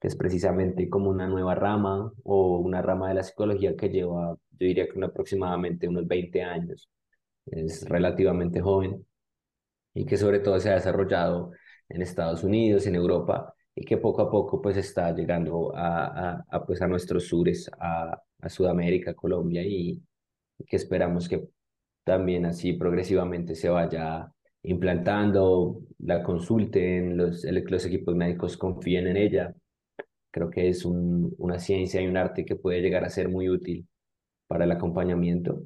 que 0.00 0.08
es 0.08 0.16
precisamente 0.16 0.88
como 0.88 1.10
una 1.10 1.28
nueva 1.28 1.54
rama 1.54 2.12
o 2.24 2.58
una 2.58 2.82
rama 2.82 3.08
de 3.08 3.14
la 3.16 3.22
psicología 3.22 3.76
que 3.76 3.90
lleva, 3.90 4.36
yo 4.52 4.66
diría 4.66 4.88
que 4.88 5.04
aproximadamente 5.04 5.88
unos 5.88 6.06
20 6.08 6.42
años. 6.42 6.90
Es 7.46 7.88
relativamente 7.88 8.60
joven 8.60 9.04
y 9.94 10.04
que 10.06 10.16
sobre 10.16 10.40
todo 10.40 10.58
se 10.60 10.70
ha 10.70 10.74
desarrollado 10.74 11.52
en 11.88 12.02
Estados 12.02 12.44
Unidos, 12.44 12.86
en 12.86 12.94
Europa, 12.94 13.54
y 13.74 13.84
que 13.84 13.96
poco 13.98 14.22
a 14.22 14.30
poco 14.30 14.60
pues 14.60 14.76
está 14.76 15.12
llegando 15.14 15.74
a, 15.74 16.44
a, 16.48 16.66
pues 16.66 16.82
a 16.82 16.86
nuestros 16.88 17.26
sures, 17.28 17.70
a, 17.78 18.20
a 18.40 18.48
Sudamérica, 18.48 19.14
Colombia, 19.14 19.62
y, 19.64 20.02
que 20.66 20.76
esperamos 20.76 21.28
que 21.28 21.48
también 22.04 22.46
así 22.46 22.74
progresivamente 22.74 23.54
se 23.56 23.68
vaya 23.68 24.32
implantando, 24.62 25.80
la 25.98 26.22
consulten, 26.22 27.16
los, 27.16 27.44
los 27.44 27.86
equipos 27.86 28.14
médicos 28.14 28.56
confíen 28.56 29.08
en 29.08 29.16
ella. 29.16 29.54
Creo 30.30 30.50
que 30.50 30.68
es 30.68 30.84
un, 30.84 31.34
una 31.38 31.58
ciencia 31.58 32.00
y 32.00 32.06
un 32.06 32.16
arte 32.16 32.44
que 32.44 32.56
puede 32.56 32.80
llegar 32.80 33.04
a 33.04 33.10
ser 33.10 33.28
muy 33.28 33.48
útil 33.48 33.88
para 34.46 34.64
el 34.64 34.72
acompañamiento 34.72 35.62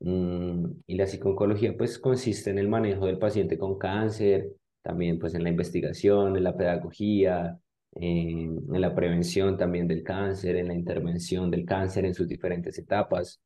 y 0.00 0.94
la 0.96 1.06
psiconcología 1.06 1.76
pues 1.76 1.98
consiste 1.98 2.50
en 2.50 2.58
el 2.58 2.68
manejo 2.68 3.06
del 3.06 3.18
paciente 3.18 3.58
con 3.58 3.78
cáncer, 3.78 4.52
también 4.82 5.18
pues 5.18 5.34
en 5.34 5.42
la 5.42 5.50
investigación, 5.50 6.36
en 6.36 6.44
la 6.44 6.56
pedagogía, 6.56 7.58
en, 7.92 8.58
la 8.80 8.94
prevención 8.94 9.56
también 9.56 9.88
del 9.88 10.02
cáncer, 10.04 10.56
en 10.56 10.68
la 10.68 10.74
intervención 10.74 11.50
del 11.50 11.64
cáncer 11.64 12.04
en 12.04 12.14
sus 12.14 12.28
diferentes 12.28 12.78
etapas, 12.78 13.40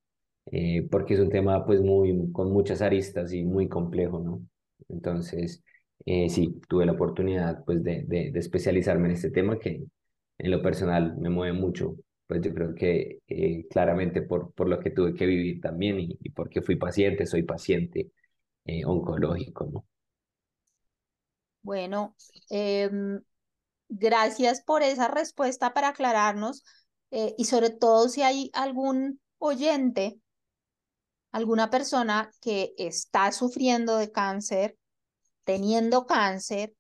eh, 0.47 0.87
porque 0.91 1.15
es 1.15 1.21
un 1.21 1.31
tema 1.31 1.65
pues 1.65 1.81
muy 1.81 2.31
con 2.33 2.53
muchas 2.53 2.83
aristas 2.83 3.33
y 3.33 3.45
muy 3.45 3.69
complejo, 3.69 4.21
¿no? 4.21 4.43
Entonces, 4.89 5.63
eh, 6.05 6.29
sí, 6.29 6.61
tuve 6.69 6.87
la 6.87 6.93
oportunidad 6.93 7.65
pues 7.65 7.83
de, 7.83 8.05
de 8.05 8.33
especializarme 8.39 9.09
en 9.09 9.15
este 9.15 9.31
tema 9.31 9.59
que 9.59 9.85
en 10.39 10.51
lo 10.51 10.63
personal 10.63 11.17
me 11.19 11.31
mueve 11.31 11.59
mucho 11.59 11.97
pues 12.33 12.43
yo 12.43 12.55
creo 12.55 12.75
que 12.75 13.21
eh, 13.29 13.67
claramente 13.69 14.23
por, 14.23 14.55
por 14.55 14.67
lo 14.67 14.81
que 14.81 14.89
tuve 14.89 15.13
que 15.15 15.27
vivir 15.27 15.61
también 15.61 16.01
y, 16.01 16.31
porque 16.31 16.63
fui 16.63 16.77
paciente, 16.77 17.27
soy 17.27 17.43
paciente 17.43 18.11
eh, 18.65 18.87
oncológico, 18.87 19.67
¿no? 19.67 19.87
Bueno, 21.61 22.17
em, 22.49 23.21
gracias 23.91 24.63
por 24.63 24.83
esa 24.83 25.09
respuesta 25.09 25.75
para 25.75 25.89
aclararnos 25.89 26.65
eh, 27.11 27.35
y 27.37 27.45
sobre 27.45 27.69
todo 27.69 28.09
si 28.09 28.23
hay 28.23 28.51
algún 28.55 29.21
oyente, 29.37 30.19
alguna 31.33 31.69
persona 31.69 32.31
que 32.41 32.73
está 32.79 33.31
sufriendo 33.33 33.99
de 33.99 34.11
cáncer, 34.11 34.79
teniendo 35.45 36.07
cáncer 36.07 36.73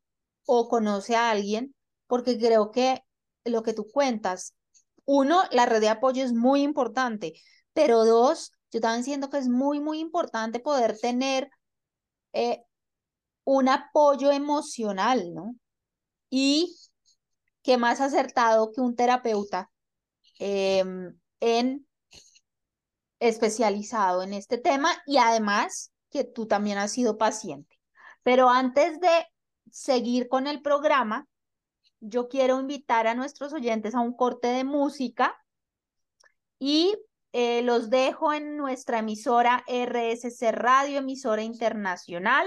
o 0.47 0.71
conoce 0.71 1.15
a 1.15 1.31
alguien, 1.31 1.75
porque 2.07 2.39
creo 2.39 2.71
que 2.71 3.03
lo 3.45 3.63
que 3.63 3.75
tú 3.75 3.87
cuentas, 3.93 4.55
uno, 5.05 5.43
la 5.51 5.67
red 5.67 5.81
de 5.81 5.89
apoyo 5.89 6.25
es 6.25 6.33
muy 6.33 6.63
importante, 6.63 7.35
pero 7.73 8.05
dos, 8.05 8.53
yo 8.71 8.81
también 8.81 9.05
siento 9.05 9.31
que 9.31 9.39
es 9.39 9.49
muy, 9.49 9.81
muy 9.81 9.99
importante 9.99 10.61
poder 10.61 10.99
tener 10.99 11.51
eh, 12.33 12.65
un 13.45 13.69
apoyo 13.69 14.31
emocional, 14.31 15.35
¿no? 15.35 15.57
Y 16.31 16.77
qué 17.63 17.77
más 17.77 18.01
acertado 18.01 18.73
que 18.73 18.81
un 18.81 18.97
terapeuta 18.97 19.71
em, 20.39 21.19
en 21.41 21.87
especializado 23.21 24.23
en 24.23 24.35
este 24.35 24.59
tema 24.59 24.91
y 25.07 25.19
además 25.19 25.93
que 26.11 26.25
tú 26.25 26.47
también 26.47 26.79
has 26.79 26.93
sido 26.93 27.19
paciente. 27.19 27.79
Pero 28.23 28.49
antes 28.51 29.01
de 29.01 29.27
seguir 29.71 30.29
con 30.29 30.47
el 30.47 30.61
programa, 30.63 31.27
yo 32.03 32.29
quiero 32.29 32.59
invitar 32.61 33.07
a 33.07 33.15
nuestros 33.15 33.53
oyentes 33.53 33.95
a 33.95 34.01
un 34.01 34.15
corte 34.15 34.49
de 34.49 34.65
música 34.65 35.41
y 36.59 36.95
eh, 37.33 37.63
los 37.63 37.91
dejo 37.91 38.33
en 38.33 38.57
nuestra 38.57 38.99
emisora 38.99 39.65
RSC 39.69 40.51
Radio, 40.53 40.99
emisora 40.99 41.43
internacional. 41.43 42.47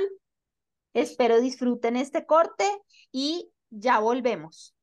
Espero 0.93 1.39
disfruten 1.39 1.95
este 1.95 2.25
corte 2.25 2.65
y 3.11 3.49
ya 3.69 3.99
volvemos. 3.99 4.75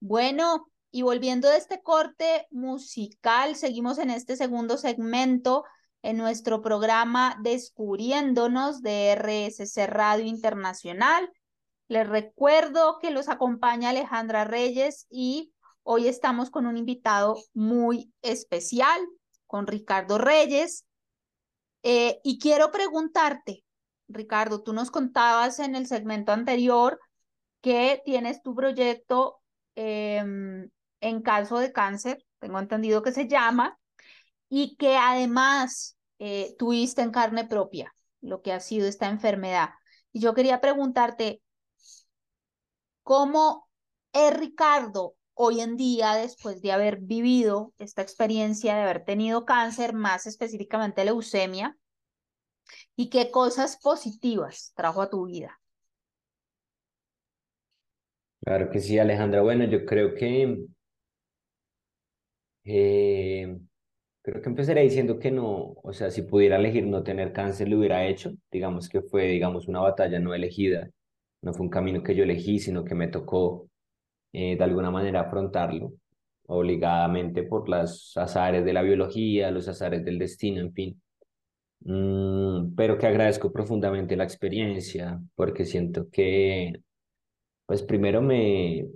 Bueno, 0.00 0.70
y 0.92 1.02
volviendo 1.02 1.48
de 1.48 1.56
este 1.56 1.82
corte 1.82 2.46
musical, 2.50 3.56
seguimos 3.56 3.98
en 3.98 4.10
este 4.10 4.36
segundo 4.36 4.76
segmento 4.78 5.64
en 6.02 6.16
nuestro 6.16 6.62
programa 6.62 7.36
Descubriéndonos 7.42 8.80
de 8.80 9.12
RSC 9.16 9.86
Radio 9.88 10.24
Internacional. 10.24 11.28
Les 11.88 12.06
recuerdo 12.06 12.98
que 13.00 13.10
los 13.10 13.30
acompaña 13.30 13.90
Alejandra 13.90 14.44
Reyes 14.44 15.06
y 15.10 15.54
hoy 15.82 16.06
estamos 16.06 16.50
con 16.50 16.66
un 16.66 16.76
invitado 16.76 17.36
muy 17.54 18.12
especial, 18.20 19.00
con 19.46 19.66
Ricardo 19.66 20.18
Reyes. 20.18 20.84
Eh, 21.82 22.20
y 22.22 22.38
quiero 22.38 22.70
preguntarte, 22.70 23.64
Ricardo, 24.06 24.62
tú 24.62 24.74
nos 24.74 24.90
contabas 24.90 25.60
en 25.60 25.76
el 25.76 25.86
segmento 25.86 26.32
anterior 26.32 27.00
que 27.62 28.02
tienes 28.04 28.42
tu 28.42 28.54
proyecto 28.54 29.40
em, 29.74 30.68
en 31.00 31.22
caso 31.22 31.58
de 31.58 31.72
cáncer, 31.72 32.22
tengo 32.38 32.58
entendido 32.58 33.02
que 33.02 33.12
se 33.12 33.28
llama, 33.28 33.78
y 34.50 34.76
que 34.76 34.96
además 34.96 35.96
eh, 36.18 36.54
tuviste 36.58 37.00
en 37.00 37.12
carne 37.12 37.46
propia 37.46 37.94
lo 38.20 38.42
que 38.42 38.52
ha 38.52 38.60
sido 38.60 38.86
esta 38.86 39.08
enfermedad. 39.08 39.70
Y 40.12 40.20
yo 40.20 40.34
quería 40.34 40.60
preguntarte, 40.60 41.40
¿Cómo 43.08 43.66
es 44.12 44.38
Ricardo 44.38 45.16
hoy 45.32 45.62
en 45.62 45.78
día 45.78 46.12
después 46.12 46.60
de 46.60 46.72
haber 46.72 46.98
vivido 46.98 47.72
esta 47.78 48.02
experiencia 48.02 48.74
de 48.74 48.82
haber 48.82 49.02
tenido 49.06 49.46
cáncer, 49.46 49.94
más 49.94 50.26
específicamente 50.26 51.06
leucemia? 51.06 51.74
¿Y 52.96 53.08
qué 53.08 53.30
cosas 53.30 53.78
positivas 53.82 54.74
trajo 54.76 55.00
a 55.00 55.08
tu 55.08 55.24
vida? 55.24 55.58
Claro 58.42 58.68
que 58.68 58.78
sí, 58.78 58.98
Alejandra. 58.98 59.40
Bueno, 59.40 59.64
yo 59.64 59.86
creo 59.86 60.14
que 60.14 60.66
eh, 62.64 63.58
creo 64.20 64.42
que 64.42 64.48
empezaré 64.50 64.82
diciendo 64.82 65.18
que 65.18 65.30
no, 65.30 65.76
o 65.82 65.94
sea, 65.94 66.10
si 66.10 66.20
pudiera 66.20 66.56
elegir 66.56 66.86
no 66.86 67.02
tener 67.02 67.32
cáncer, 67.32 67.68
lo 67.70 67.78
hubiera 67.78 68.06
hecho. 68.06 68.32
Digamos 68.50 68.86
que 68.90 69.00
fue, 69.00 69.28
digamos, 69.28 69.66
una 69.66 69.80
batalla 69.80 70.18
no 70.18 70.34
elegida 70.34 70.90
no 71.42 71.52
fue 71.54 71.66
un 71.66 71.70
camino 71.70 72.02
que 72.02 72.14
yo 72.14 72.24
elegí, 72.24 72.58
sino 72.58 72.84
que 72.84 72.94
me 72.94 73.08
tocó 73.08 73.68
eh, 74.32 74.56
de 74.56 74.64
alguna 74.64 74.90
manera 74.90 75.22
afrontarlo, 75.22 75.92
obligadamente 76.46 77.42
por 77.44 77.68
las 77.68 78.12
azares 78.16 78.64
de 78.64 78.72
la 78.72 78.82
biología, 78.82 79.50
los 79.50 79.68
azares 79.68 80.04
del 80.04 80.18
destino, 80.18 80.60
en 80.60 80.72
fin. 80.72 81.02
Mm, 81.80 82.74
pero 82.76 82.98
que 82.98 83.06
agradezco 83.06 83.52
profundamente 83.52 84.16
la 84.16 84.24
experiencia, 84.24 85.20
porque 85.34 85.64
siento 85.64 86.08
que, 86.10 86.82
pues 87.66 87.82
primero 87.82 88.22
me, 88.22 88.88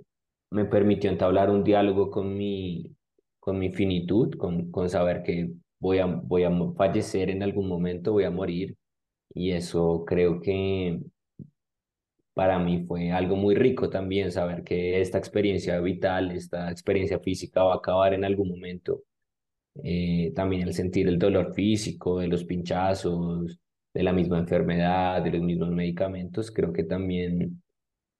me 0.51 0.65
permitió 0.65 1.09
entablar 1.09 1.49
un 1.49 1.63
diálogo 1.63 2.11
con 2.11 2.37
mi, 2.37 2.95
con 3.39 3.59
mi 3.59 3.71
finitud, 3.71 4.35
con, 4.37 4.71
con 4.71 4.89
saber 4.89 5.23
que 5.23 5.51
voy 5.79 5.99
a, 5.99 6.05
voy 6.05 6.43
a 6.43 6.51
fallecer 6.77 7.29
en 7.29 7.43
algún 7.43 7.67
momento, 7.67 8.13
voy 8.13 8.25
a 8.25 8.31
morir, 8.31 8.77
y 9.33 9.51
eso 9.51 10.05
creo 10.05 10.41
que 10.41 10.99
para 12.33 12.59
mí 12.59 12.85
fue 12.85 13.11
algo 13.11 13.35
muy 13.35 13.55
rico 13.55 13.89
también 13.89 14.31
saber 14.31 14.63
que 14.63 15.01
esta 15.01 15.17
experiencia 15.17 15.79
vital, 15.79 16.31
esta 16.31 16.71
experiencia 16.71 17.19
física 17.19 17.63
va 17.63 17.73
a 17.73 17.77
acabar 17.77 18.13
en 18.13 18.25
algún 18.25 18.49
momento. 18.49 19.03
Eh, 19.83 20.31
también 20.35 20.63
el 20.63 20.73
sentir 20.73 21.07
el 21.07 21.19
dolor 21.19 21.53
físico, 21.53 22.19
de 22.19 22.27
los 22.27 22.43
pinchazos, 22.45 23.59
de 23.93 24.03
la 24.03 24.13
misma 24.13 24.39
enfermedad, 24.39 25.21
de 25.23 25.31
los 25.31 25.41
mismos 25.41 25.69
medicamentos, 25.71 26.51
creo 26.51 26.73
que 26.73 26.83
también 26.83 27.61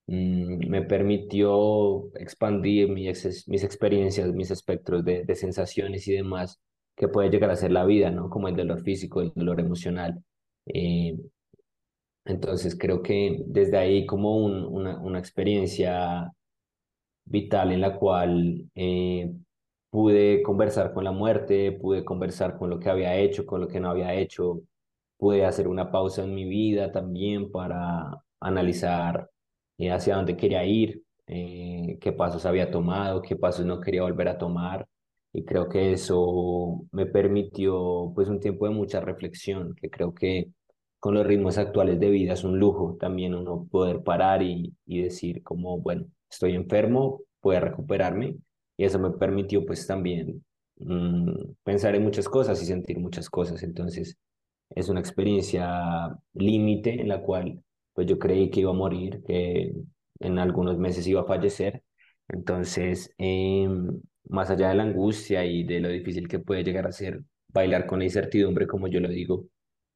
mm, 0.07 0.67
me 0.69 0.81
permitió 0.83 2.11
expandir 2.15 2.89
mis, 2.89 3.47
mis 3.47 3.63
experiencias, 3.63 4.33
mis 4.33 4.51
espectros 4.51 5.03
de, 5.05 5.23
de 5.25 5.35
sensaciones 5.35 6.07
y 6.07 6.13
demás 6.13 6.59
que 6.95 7.07
puede 7.07 7.29
llegar 7.29 7.49
a 7.49 7.55
ser 7.55 7.71
la 7.71 7.85
vida, 7.85 8.11
¿no? 8.11 8.29
Como 8.29 8.47
el 8.47 8.55
dolor 8.55 8.83
físico, 8.83 9.21
el 9.21 9.31
dolor 9.35 9.59
emocional. 9.59 10.23
Eh, 10.65 11.17
entonces 12.25 12.77
creo 12.77 13.01
que 13.01 13.43
desde 13.47 13.77
ahí 13.77 14.05
como 14.05 14.37
un, 14.37 14.63
una, 14.65 14.99
una, 14.99 15.19
experiencia 15.19 16.31
vital 17.25 17.71
en 17.71 17.81
la 17.81 17.97
cual 17.97 18.69
eh, 18.75 19.31
pude 19.89 20.41
conversar 20.43 20.93
con 20.93 21.03
la 21.03 21.11
muerte, 21.11 21.71
pude 21.73 22.03
conversar 22.05 22.57
con 22.57 22.69
lo 22.69 22.79
que 22.79 22.89
había 22.89 23.17
hecho, 23.17 23.45
con 23.45 23.61
lo 23.61 23.67
que 23.67 23.79
no 23.79 23.89
había 23.89 24.13
hecho, 24.15 24.61
pude 25.17 25.45
hacer 25.45 25.67
una 25.67 25.91
pausa 25.91 26.23
en 26.23 26.33
mi 26.35 26.45
vida 26.45 26.91
también 26.91 27.51
para 27.51 28.23
analizar 28.39 29.29
eh, 29.77 29.91
hacia 29.91 30.15
dónde 30.15 30.37
quería 30.37 30.65
ir, 30.65 31.03
eh, 31.27 31.97
qué 32.01 32.11
pasos 32.11 32.45
había 32.45 32.71
tomado, 32.71 33.21
qué 33.21 33.35
pasos 33.35 33.65
no 33.65 33.79
quería 33.81 34.03
volver 34.03 34.29
a 34.29 34.37
tomar. 34.37 34.87
Y 35.33 35.45
creo 35.45 35.67
que 35.69 35.93
eso 35.93 36.85
me 36.91 37.05
permitió 37.07 38.11
pues 38.15 38.27
un 38.29 38.39
tiempo 38.39 38.67
de 38.67 38.73
mucha 38.73 38.99
reflexión, 39.01 39.75
que 39.75 39.89
creo 39.89 40.13
que 40.13 40.49
con 41.03 41.15
los 41.15 41.27
ritmos 41.27 41.57
actuales 41.57 41.99
de 41.99 42.09
vida 42.09 42.31
es 42.31 42.45
un 42.45 42.59
lujo 42.59 42.95
también 42.97 43.35
uno 43.35 43.67
poder 43.69 44.03
parar 44.03 44.41
y, 44.41 44.73
y 44.85 45.01
decir 45.01 45.43
como, 45.43 45.77
bueno, 45.81 46.05
estoy 46.29 46.55
enfermo, 46.55 47.23
puedo 47.41 47.59
recuperarme 47.59 48.37
y 48.77 48.85
eso 48.85 48.99
me 48.99 49.11
permitió 49.11 49.65
pues 49.65 49.85
también 49.85 50.45
mm, 50.77 51.55
pensar 51.61 51.93
en 51.95 52.03
muchas 52.03 52.29
cosas 52.29 52.63
y 52.63 52.65
sentir 52.65 52.99
muchas 52.99 53.29
cosas. 53.29 53.63
Entonces 53.63 54.17
es 54.69 54.87
una 54.87 55.01
experiencia 55.01 56.17
límite 56.35 57.01
en 57.01 57.09
la 57.09 57.21
cual 57.21 57.61
pues 57.93 58.07
yo 58.07 58.17
creí 58.17 58.49
que 58.49 58.61
iba 58.61 58.71
a 58.71 58.73
morir, 58.73 59.21
que 59.27 59.73
en 60.21 60.39
algunos 60.39 60.77
meses 60.77 61.05
iba 61.05 61.19
a 61.19 61.25
fallecer. 61.25 61.83
Entonces, 62.29 63.13
em, 63.17 64.01
más 64.29 64.49
allá 64.49 64.69
de 64.69 64.75
la 64.75 64.83
angustia 64.83 65.43
y 65.45 65.65
de 65.65 65.81
lo 65.81 65.89
difícil 65.89 66.29
que 66.29 66.39
puede 66.39 66.63
llegar 66.63 66.87
a 66.87 66.93
ser 66.93 67.23
bailar 67.49 67.87
con 67.87 67.99
la 67.99 68.05
incertidumbre, 68.05 68.67
como 68.67 68.87
yo 68.87 69.01
lo 69.01 69.09
digo, 69.09 69.47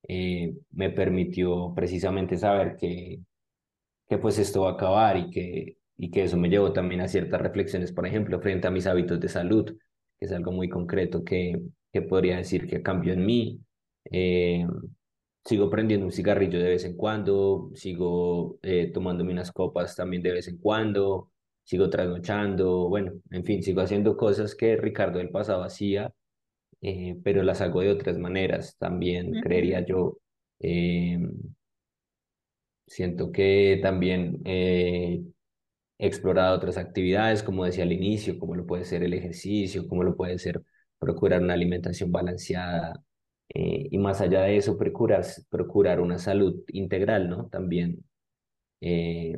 eh, 0.07 0.55
me 0.71 0.89
permitió 0.91 1.73
precisamente 1.75 2.37
saber 2.37 2.77
que, 2.77 3.19
que 4.09 4.17
pues 4.17 4.39
esto 4.39 4.61
va 4.61 4.71
a 4.71 4.73
acabar 4.73 5.17
y 5.17 5.29
que, 5.31 5.77
y 5.97 6.11
que 6.11 6.23
eso 6.23 6.37
me 6.37 6.49
llevó 6.49 6.73
también 6.73 7.01
a 7.01 7.07
ciertas 7.07 7.41
reflexiones, 7.41 7.91
por 7.91 8.05
ejemplo, 8.07 8.39
frente 8.41 8.67
a 8.67 8.71
mis 8.71 8.87
hábitos 8.87 9.19
de 9.19 9.29
salud, 9.29 9.65
que 10.19 10.25
es 10.25 10.31
algo 10.31 10.51
muy 10.51 10.69
concreto 10.69 11.23
que, 11.23 11.61
que 11.91 12.01
podría 12.01 12.37
decir 12.37 12.67
que 12.67 12.81
cambió 12.81 13.13
en 13.13 13.25
mí. 13.25 13.59
Eh, 14.11 14.65
sigo 15.45 15.69
prendiendo 15.69 16.05
un 16.05 16.11
cigarrillo 16.11 16.59
de 16.59 16.69
vez 16.69 16.85
en 16.85 16.95
cuando, 16.97 17.71
sigo 17.73 18.59
eh, 18.61 18.91
tomándome 18.93 19.31
unas 19.31 19.51
copas 19.51 19.95
también 19.95 20.21
de 20.21 20.33
vez 20.33 20.47
en 20.47 20.57
cuando, 20.57 21.31
sigo 21.63 21.89
trasnochando, 21.89 22.89
bueno, 22.89 23.13
en 23.31 23.43
fin, 23.45 23.63
sigo 23.63 23.81
haciendo 23.81 24.17
cosas 24.17 24.55
que 24.55 24.75
Ricardo 24.77 25.19
del 25.19 25.29
pasado 25.29 25.63
hacía 25.63 26.13
eh, 26.81 27.17
pero 27.23 27.43
las 27.43 27.61
hago 27.61 27.81
de 27.81 27.91
otras 27.91 28.17
maneras 28.17 28.75
también, 28.79 29.37
creería 29.39 29.85
yo. 29.85 30.19
Eh, 30.59 31.19
siento 32.85 33.31
que 33.31 33.79
también 33.81 34.41
he 34.45 35.21
explorado 35.99 36.57
otras 36.57 36.77
actividades, 36.77 37.43
como 37.43 37.65
decía 37.65 37.83
al 37.85 37.91
inicio, 37.93 38.39
como 38.39 38.55
lo 38.55 38.65
puede 38.67 38.85
ser 38.85 39.03
el 39.03 39.13
ejercicio, 39.13 39.87
como 39.87 40.03
lo 40.03 40.15
puede 40.17 40.39
ser 40.39 40.63
procurar 40.99 41.41
una 41.43 41.53
alimentación 41.55 42.11
balanceada, 42.11 43.03
Eh, 43.55 43.87
y 43.91 43.97
más 43.99 44.21
allá 44.21 44.41
de 44.43 44.57
eso, 44.57 44.77
procurar, 44.77 45.25
procurar 45.49 46.01
una 46.01 46.19
salud 46.19 46.63
integral, 46.69 47.29
¿no? 47.29 47.47
También 47.49 48.05
eh, 48.81 49.37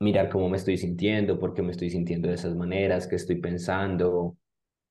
mirar 0.00 0.28
cómo 0.30 0.48
me 0.48 0.56
estoy 0.56 0.76
sintiendo, 0.78 1.38
por 1.38 1.54
qué 1.54 1.62
me 1.62 1.72
estoy 1.72 1.90
sintiendo 1.90 2.28
de 2.28 2.34
esas 2.34 2.54
maneras, 2.54 3.06
qué 3.06 3.16
estoy 3.16 3.36
pensando, 3.40 4.36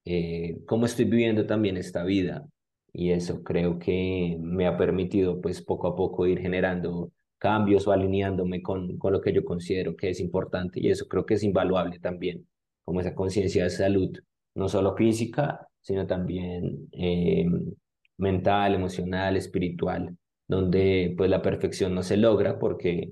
eh, 0.07 0.59
cómo 0.65 0.85
estoy 0.85 1.05
viviendo 1.05 1.45
también 1.45 1.77
esta 1.77 2.03
vida. 2.03 2.47
Y 2.93 3.11
eso 3.11 3.43
creo 3.43 3.77
que 3.79 4.37
me 4.39 4.65
ha 4.67 4.77
permitido, 4.77 5.41
pues, 5.41 5.61
poco 5.61 5.87
a 5.87 5.95
poco 5.95 6.25
ir 6.27 6.39
generando 6.39 7.11
cambios 7.37 7.87
o 7.87 7.91
alineándome 7.91 8.61
con, 8.61 8.97
con 8.97 9.13
lo 9.13 9.21
que 9.21 9.33
yo 9.33 9.43
considero 9.45 9.95
que 9.95 10.09
es 10.09 10.19
importante. 10.19 10.79
Y 10.79 10.89
eso 10.89 11.07
creo 11.07 11.25
que 11.25 11.35
es 11.35 11.43
invaluable 11.43 11.99
también, 11.99 12.47
como 12.83 13.01
esa 13.01 13.13
conciencia 13.15 13.63
de 13.63 13.69
salud, 13.69 14.17
no 14.55 14.69
solo 14.69 14.95
física, 14.95 15.67
sino 15.81 16.07
también 16.07 16.89
eh, 16.93 17.45
mental, 18.17 18.75
emocional, 18.75 19.37
espiritual, 19.37 20.17
donde 20.47 21.13
pues 21.17 21.29
la 21.29 21.41
perfección 21.41 21.93
no 21.93 22.03
se 22.03 22.17
logra 22.17 22.59
porque 22.59 23.11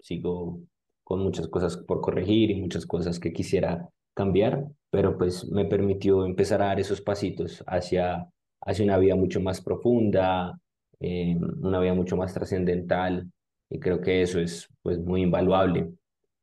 sigo 0.00 0.60
con 1.04 1.20
muchas 1.20 1.48
cosas 1.48 1.76
por 1.76 2.00
corregir 2.00 2.50
y 2.50 2.60
muchas 2.60 2.86
cosas 2.86 3.20
que 3.20 3.32
quisiera 3.32 3.88
cambiar, 4.14 4.64
pero 4.96 5.18
pues 5.18 5.46
me 5.50 5.66
permitió 5.66 6.24
empezar 6.24 6.62
a 6.62 6.68
dar 6.68 6.80
esos 6.80 7.02
pasitos 7.02 7.62
hacia, 7.66 8.26
hacia 8.62 8.82
una 8.82 8.96
vida 8.96 9.14
mucho 9.14 9.42
más 9.42 9.60
profunda, 9.60 10.58
eh, 11.00 11.36
una 11.60 11.80
vida 11.80 11.92
mucho 11.92 12.16
más 12.16 12.32
trascendental 12.32 13.30
y 13.68 13.78
creo 13.78 14.00
que 14.00 14.22
eso 14.22 14.40
es 14.40 14.66
pues 14.80 14.98
muy 14.98 15.20
invaluable. 15.20 15.90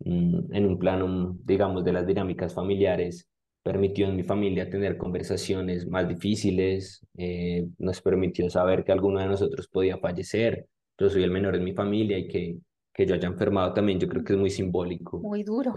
Mm, 0.02 0.54
en 0.54 0.66
un 0.68 0.78
plano, 0.78 1.36
digamos, 1.44 1.84
de 1.84 1.94
las 1.94 2.06
dinámicas 2.06 2.54
familiares, 2.54 3.28
permitió 3.64 4.06
en 4.08 4.18
mi 4.18 4.24
familia 4.24 4.70
tener 4.70 4.98
conversaciones 4.98 5.88
más 5.88 6.08
difíciles, 6.08 7.04
eh, 7.18 7.68
nos 7.80 8.04
permitió 8.04 8.48
saber 8.52 8.84
que 8.84 8.92
alguno 8.92 9.20
de 9.20 9.26
nosotros 9.26 9.68
podía 9.68 9.98
fallecer. 9.98 10.68
Yo 11.00 11.10
soy 11.10 11.24
el 11.24 11.32
menor 11.32 11.56
en 11.56 11.64
mi 11.64 11.74
familia 11.74 12.20
y 12.20 12.28
que, 12.28 12.58
que 12.94 13.08
yo 13.08 13.16
haya 13.16 13.30
enfermado 13.30 13.74
también, 13.74 14.00
yo 14.00 14.08
creo 14.08 14.24
que 14.24 14.34
es 14.34 14.40
muy 14.40 14.52
simbólico. 14.52 15.20
Muy 15.22 15.42
duro. 15.42 15.74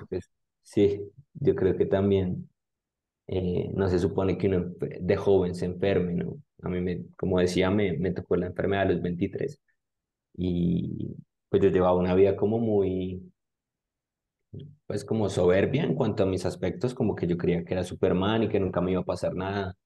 sí, 0.63 1.01
yo 1.33 1.55
creo 1.55 1.75
que 1.75 1.87
también 1.87 2.51
eh, 3.29 3.71
no 3.75 3.89
se 3.89 3.99
supone 3.99 4.39
que 4.39 4.49
uno 4.49 4.73
de 4.81 5.17
joven 5.17 5.55
se 5.55 5.67
enferme, 5.67 6.15
¿no? 6.15 6.39
A 6.63 6.69
mí, 6.69 6.81
me, 6.81 7.05
como 7.17 7.39
decía, 7.41 7.71
me, 7.71 7.97
me 7.99 8.13
tocó 8.13 8.37
la 8.37 8.47
enfermedad 8.47 8.85
a 8.85 8.93
los 8.93 9.03
23 9.03 9.61
y 10.35 11.17
pues 11.51 11.63
yo 11.63 11.71
llevaba 11.71 11.97
una 11.99 12.15
vida 12.15 12.37
como 12.37 12.59
muy, 12.59 13.23
pues 14.87 15.05
como 15.05 15.29
soberbia 15.29 15.83
en 15.85 15.95
cuanto 15.95 16.23
a 16.23 16.27
mis 16.27 16.47
aspectos, 16.47 16.95
como 16.95 17.15
que 17.15 17.27
yo 17.27 17.37
creía 17.37 17.65
que 17.65 17.75
era 17.75 17.85
Superman 17.85 18.45
y 18.45 18.49
que 18.49 18.61
nunca 18.61 18.81
me 18.81 18.93
iba 18.93 19.01
a 19.01 19.05
pasar 19.05 19.35
nada 19.35 19.77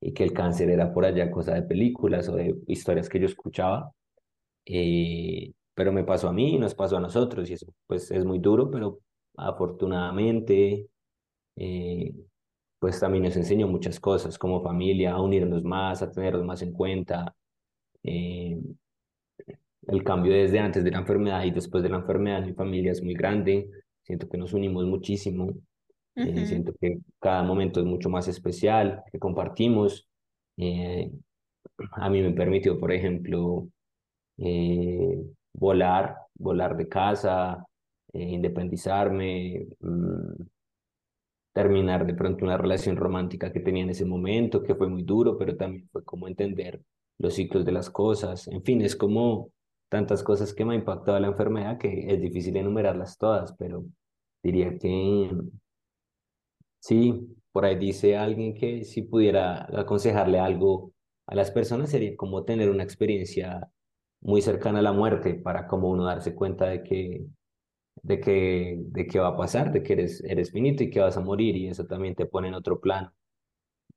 y 0.00 0.14
que 0.14 0.24
el 0.24 0.32
cáncer 0.32 0.70
era 0.70 0.92
por 0.94 1.04
allá 1.04 1.30
cosa 1.30 1.54
de 1.54 1.62
películas 1.62 2.28
o 2.28 2.36
de 2.36 2.56
historias 2.68 3.08
que 3.08 3.20
yo 3.20 3.26
escuchaba. 3.26 3.92
Eh, 4.66 5.52
pero 5.74 5.92
me 5.92 6.04
pasó 6.04 6.28
a 6.28 6.32
mí, 6.32 6.58
nos 6.58 6.74
pasó 6.74 6.98
a 6.98 7.00
nosotros 7.00 7.50
y 7.50 7.54
eso 7.54 7.66
pues 7.86 8.10
es 8.10 8.24
muy 8.24 8.38
duro, 8.40 8.70
pero 8.70 9.00
afortunadamente 9.36 10.88
eh, 11.56 12.14
pues 12.78 13.00
también 13.00 13.24
nos 13.24 13.36
enseñó 13.36 13.68
muchas 13.68 14.00
cosas 14.00 14.38
como 14.38 14.62
familia, 14.62 15.12
a 15.12 15.20
unirnos 15.20 15.64
más, 15.64 16.02
a 16.02 16.10
tenernos 16.10 16.44
más 16.44 16.62
en 16.62 16.72
cuenta. 16.72 17.34
Eh, 18.02 18.58
el 19.88 20.04
cambio 20.04 20.32
desde 20.32 20.58
antes 20.58 20.84
de 20.84 20.90
la 20.90 20.98
enfermedad 20.98 21.44
y 21.44 21.50
después 21.50 21.82
de 21.82 21.88
la 21.88 21.96
enfermedad 21.98 22.40
en 22.40 22.46
mi 22.46 22.52
familia 22.52 22.92
es 22.92 23.02
muy 23.02 23.14
grande 23.14 23.68
siento 24.08 24.26
que 24.26 24.38
nos 24.38 24.54
unimos 24.54 24.86
muchísimo, 24.86 25.52
eh, 26.16 26.46
siento 26.46 26.72
que 26.80 26.98
cada 27.20 27.42
momento 27.42 27.78
es 27.78 27.86
mucho 27.86 28.08
más 28.08 28.26
especial, 28.26 29.04
que 29.12 29.18
compartimos. 29.18 30.08
Eh, 30.56 31.12
a 31.92 32.08
mí 32.08 32.22
me 32.22 32.32
permitió, 32.32 32.80
por 32.80 32.90
ejemplo, 32.90 33.68
eh, 34.38 35.22
volar, 35.52 36.16
volar 36.34 36.74
de 36.74 36.88
casa, 36.88 37.66
independizarme, 38.14 39.66
mm, 39.80 40.42
terminar 41.58 42.06
de 42.06 42.14
pronto 42.14 42.44
una 42.44 42.56
relación 42.56 42.96
romántica 42.96 43.52
que 43.52 43.58
tenía 43.58 43.82
en 43.82 43.90
ese 43.90 44.04
momento, 44.04 44.62
que 44.62 44.76
fue 44.76 44.88
muy 44.88 45.02
duro, 45.02 45.36
pero 45.36 45.56
también 45.56 45.88
fue 45.90 46.04
como 46.04 46.28
entender 46.28 46.80
los 47.18 47.34
ciclos 47.34 47.64
de 47.64 47.72
las 47.72 47.90
cosas. 47.90 48.46
En 48.46 48.62
fin, 48.62 48.80
es 48.80 48.94
como 48.94 49.50
tantas 49.88 50.22
cosas 50.22 50.54
que 50.54 50.64
me 50.64 50.74
ha 50.74 50.76
impactado 50.76 51.18
la 51.18 51.26
enfermedad 51.26 51.76
que 51.76 52.12
es 52.14 52.20
difícil 52.20 52.56
enumerarlas 52.56 53.18
todas, 53.18 53.54
pero 53.58 53.84
diría 54.40 54.78
que 54.78 55.32
sí, 56.78 57.26
por 57.50 57.64
ahí 57.64 57.74
dice 57.76 58.16
alguien 58.16 58.54
que 58.54 58.84
si 58.84 59.02
pudiera 59.02 59.66
aconsejarle 59.80 60.38
algo 60.38 60.92
a 61.26 61.34
las 61.34 61.50
personas 61.50 61.90
sería 61.90 62.16
como 62.16 62.44
tener 62.44 62.70
una 62.70 62.84
experiencia 62.84 63.68
muy 64.20 64.42
cercana 64.42 64.78
a 64.78 64.82
la 64.82 64.92
muerte 64.92 65.34
para 65.34 65.66
como 65.66 65.90
uno 65.90 66.04
darse 66.04 66.36
cuenta 66.36 66.66
de 66.66 66.84
que 66.84 67.26
de 68.02 68.20
que 68.20 68.76
de 68.78 69.06
qué 69.06 69.18
va 69.20 69.28
a 69.28 69.36
pasar, 69.36 69.72
de 69.72 69.82
que 69.82 69.94
eres 69.94 70.22
eres 70.24 70.50
finito 70.52 70.82
y 70.84 70.90
que 70.90 71.00
vas 71.00 71.16
a 71.16 71.20
morir 71.20 71.56
y 71.56 71.68
eso 71.68 71.86
también 71.86 72.14
te 72.14 72.26
pone 72.26 72.48
en 72.48 72.54
otro 72.54 72.80
plano, 72.80 73.12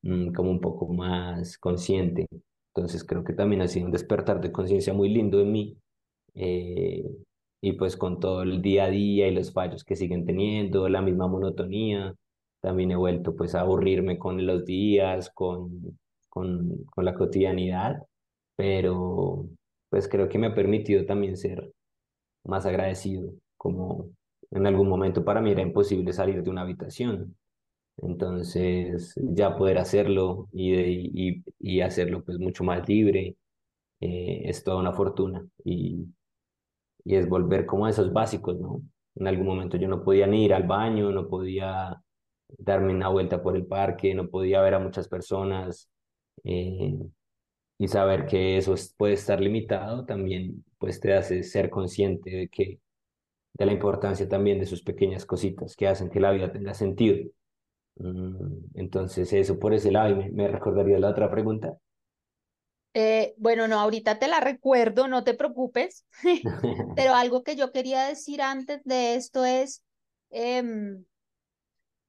mm, 0.03 0.33
como 0.33 0.51
un 0.51 0.61
poco 0.61 0.87
más 0.93 1.57
consciente. 1.57 2.27
Entonces 2.75 3.03
creo 3.03 3.23
que 3.23 3.33
también 3.33 3.61
ha 3.61 3.67
sido 3.67 3.85
un 3.87 3.91
despertar 3.91 4.41
de 4.41 4.51
conciencia 4.51 4.93
muy 4.93 5.09
lindo 5.09 5.41
en 5.41 5.51
mí 5.51 5.77
eh, 6.35 7.03
y 7.61 7.73
pues 7.73 7.97
con 7.97 8.19
todo 8.19 8.43
el 8.43 8.61
día 8.61 8.85
a 8.85 8.89
día 8.89 9.27
y 9.27 9.35
los 9.35 9.53
fallos 9.53 9.83
que 9.83 9.95
siguen 9.95 10.25
teniendo, 10.25 10.89
la 10.89 11.01
misma 11.01 11.27
monotonía, 11.27 12.15
también 12.61 12.91
he 12.91 12.95
vuelto 12.95 13.35
pues 13.35 13.55
a 13.55 13.61
aburrirme 13.61 14.17
con 14.19 14.45
los 14.45 14.65
días, 14.65 15.29
con, 15.33 15.99
con, 16.29 16.85
con 16.85 17.05
la 17.05 17.13
cotidianidad, 17.15 17.97
pero 18.55 19.47
pues 19.89 20.07
creo 20.07 20.29
que 20.29 20.39
me 20.39 20.47
ha 20.47 20.55
permitido 20.55 21.05
también 21.05 21.37
ser 21.37 21.71
más 22.45 22.65
agradecido, 22.65 23.33
como 23.61 24.09
en 24.49 24.65
algún 24.65 24.89
momento 24.89 25.23
para 25.23 25.39
mí 25.39 25.51
era 25.51 25.61
imposible 25.61 26.13
salir 26.13 26.41
de 26.41 26.49
una 26.49 26.61
habitación. 26.63 27.37
Entonces, 27.97 29.13
ya 29.17 29.55
poder 29.55 29.77
hacerlo 29.77 30.49
y, 30.51 31.43
y, 31.59 31.81
hacerlo 31.81 32.23
pues 32.23 32.39
mucho 32.39 32.63
más 32.63 32.87
libre 32.89 33.35
eh, 34.01 34.41
es 34.45 34.63
toda 34.63 34.77
una 34.77 34.93
fortuna. 34.93 35.45
Y, 35.63 36.07
y 37.05 37.15
es 37.15 37.29
volver 37.29 37.65
como 37.67 37.85
a 37.85 37.91
esos 37.91 38.11
básicos, 38.13 38.59
¿no? 38.59 38.81
En 39.15 39.27
algún 39.27 39.45
momento 39.47 39.77
yo 39.77 39.87
no 39.87 40.03
podía 40.03 40.27
ni 40.27 40.45
ir 40.45 40.53
al 40.55 40.63
baño, 40.63 41.11
no 41.11 41.27
podía 41.27 42.01
darme 42.49 42.93
una 42.95 43.09
vuelta 43.09 43.43
por 43.43 43.55
el 43.55 43.67
parque, 43.67 44.15
no 44.15 44.29
podía 44.29 44.61
ver 44.61 44.75
a 44.75 44.79
muchas 44.79 45.07
personas 45.07 45.89
eh, 46.43 46.97
y 47.77 47.87
saber 47.87 48.25
que 48.27 48.57
eso 48.57 48.75
puede 48.97 49.13
estar 49.13 49.39
limitado 49.41 50.05
también 50.05 50.65
pues 50.79 50.99
te 50.99 51.13
hace 51.13 51.43
ser 51.43 51.69
consciente 51.69 52.31
de 52.31 52.47
que 52.49 52.79
de 53.53 53.65
la 53.65 53.73
importancia 53.73 54.27
también 54.27 54.59
de 54.59 54.65
sus 54.65 54.81
pequeñas 54.83 55.25
cositas 55.25 55.75
que 55.75 55.87
hacen 55.87 56.09
que 56.09 56.19
la 56.19 56.31
vida 56.31 56.51
tenga 56.51 56.73
sentido. 56.73 57.29
Mm, 57.95 58.65
entonces 58.75 59.31
eso 59.33 59.59
por 59.59 59.73
ese 59.73 59.91
lado 59.91 60.11
y 60.11 60.15
me, 60.15 60.31
me 60.31 60.47
recordaría 60.47 60.99
la 60.99 61.09
otra 61.09 61.29
pregunta. 61.29 61.77
Eh, 62.93 63.33
bueno, 63.37 63.67
no, 63.67 63.79
ahorita 63.79 64.19
te 64.19 64.27
la 64.27 64.41
recuerdo, 64.41 65.07
no 65.07 65.23
te 65.23 65.33
preocupes, 65.33 66.05
pero 66.95 67.15
algo 67.15 67.43
que 67.43 67.55
yo 67.55 67.71
quería 67.71 68.05
decir 68.05 68.41
antes 68.41 68.81
de 68.83 69.15
esto 69.15 69.45
es, 69.45 69.83
em, 70.29 71.05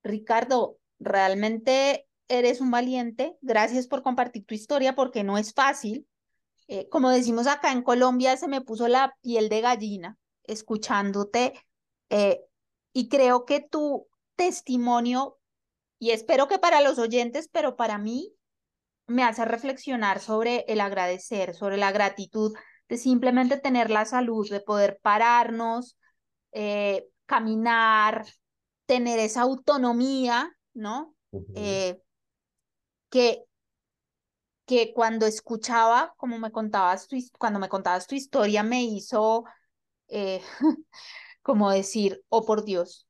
Ricardo, 0.03 0.79
realmente 0.99 2.07
eres 2.29 2.61
un 2.61 2.71
valiente, 2.71 3.37
gracias 3.43 3.87
por 3.87 4.03
compartir 4.03 4.45
tu 4.45 4.55
historia 4.55 4.95
porque 4.95 5.23
no 5.23 5.39
es 5.39 5.53
fácil. 5.53 6.07
Eh, 6.67 6.89
como 6.89 7.11
decimos 7.11 7.47
acá 7.47 7.73
en 7.73 7.83
Colombia, 7.83 8.37
se 8.37 8.49
me 8.49 8.61
puso 8.61 8.89
la 8.89 9.15
piel 9.21 9.49
de 9.49 9.61
gallina 9.61 10.19
escuchándote 10.53 11.55
eh, 12.11 12.41
y 12.93 13.09
creo 13.09 13.45
que 13.45 13.61
tu 13.61 14.09
testimonio, 14.37 15.39
y 15.99 16.11
espero 16.11 16.49
que 16.49 16.59
para 16.59 16.81
los 16.81 16.99
oyentes, 16.99 17.49
pero 17.51 17.77
para 17.77 17.99
mí 17.99 18.35
me 19.07 19.25
hace 19.25 19.45
reflexionar 19.45 20.21
sobre 20.21 20.65
el 20.69 20.81
agradecer, 20.81 21.55
sobre 21.55 21.77
la 21.77 21.93
gratitud 21.93 22.55
de 22.89 22.97
simplemente 22.97 23.59
tener 23.59 23.91
la 23.91 24.05
salud, 24.05 24.49
de 24.51 24.61
poder 24.61 24.99
pararnos, 25.03 25.97
eh, 26.53 27.09
caminar, 27.27 28.27
tener 28.87 29.19
esa 29.19 29.43
autonomía, 29.43 30.51
¿no? 30.75 31.15
Eh, 31.55 31.99
que, 33.09 33.45
que 34.67 34.93
cuando 34.93 35.27
escuchaba, 35.27 36.13
como 36.19 36.39
me 36.39 36.53
contabas 36.53 37.09
tu, 37.09 37.17
cuando 37.39 37.59
me 37.59 37.71
contabas 37.71 38.07
tu 38.07 38.15
historia, 38.15 38.63
me 38.63 38.83
hizo 38.83 39.45
eh, 40.13 40.43
como 41.43 41.71
decir, 41.71 42.23
oh 42.29 42.45
por 42.47 42.65
Dios, 42.65 43.09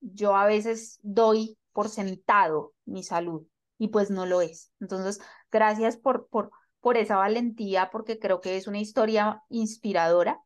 yo 0.00 0.36
a 0.36 0.46
veces 0.46 0.98
doy 1.02 1.58
por 1.72 1.88
sentado 1.88 2.74
mi 2.84 3.02
salud, 3.04 3.46
y 3.78 3.88
pues 3.88 4.10
no 4.10 4.26
lo 4.26 4.40
es. 4.42 4.72
Entonces, 4.80 5.20
gracias 5.52 5.96
por, 5.96 6.28
por, 6.28 6.50
por 6.80 6.96
esa 6.96 7.16
valentía, 7.16 7.90
porque 7.92 8.18
creo 8.18 8.40
que 8.40 8.56
es 8.56 8.66
una 8.66 8.80
historia 8.80 9.42
inspiradora. 9.50 10.40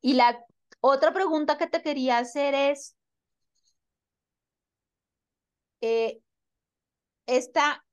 Y 0.00 0.14
la 0.14 0.44
otra 0.80 1.12
pregunta 1.12 1.58
que 1.58 1.66
te 1.66 1.82
quería 1.82 2.18
hacer 2.18 2.54
es, 2.54 2.96
eh, 5.80 6.20
esta 7.26 7.84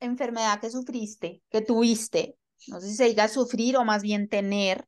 enfermedad 0.00 0.60
que 0.60 0.70
sufriste, 0.70 1.42
que 1.50 1.60
tuviste? 1.62 2.36
No 2.68 2.80
sé 2.80 2.88
si 2.88 2.96
se 2.96 3.04
diga 3.06 3.28
sufrir 3.28 3.76
o 3.76 3.84
más 3.84 4.02
bien 4.02 4.28
tener. 4.28 4.86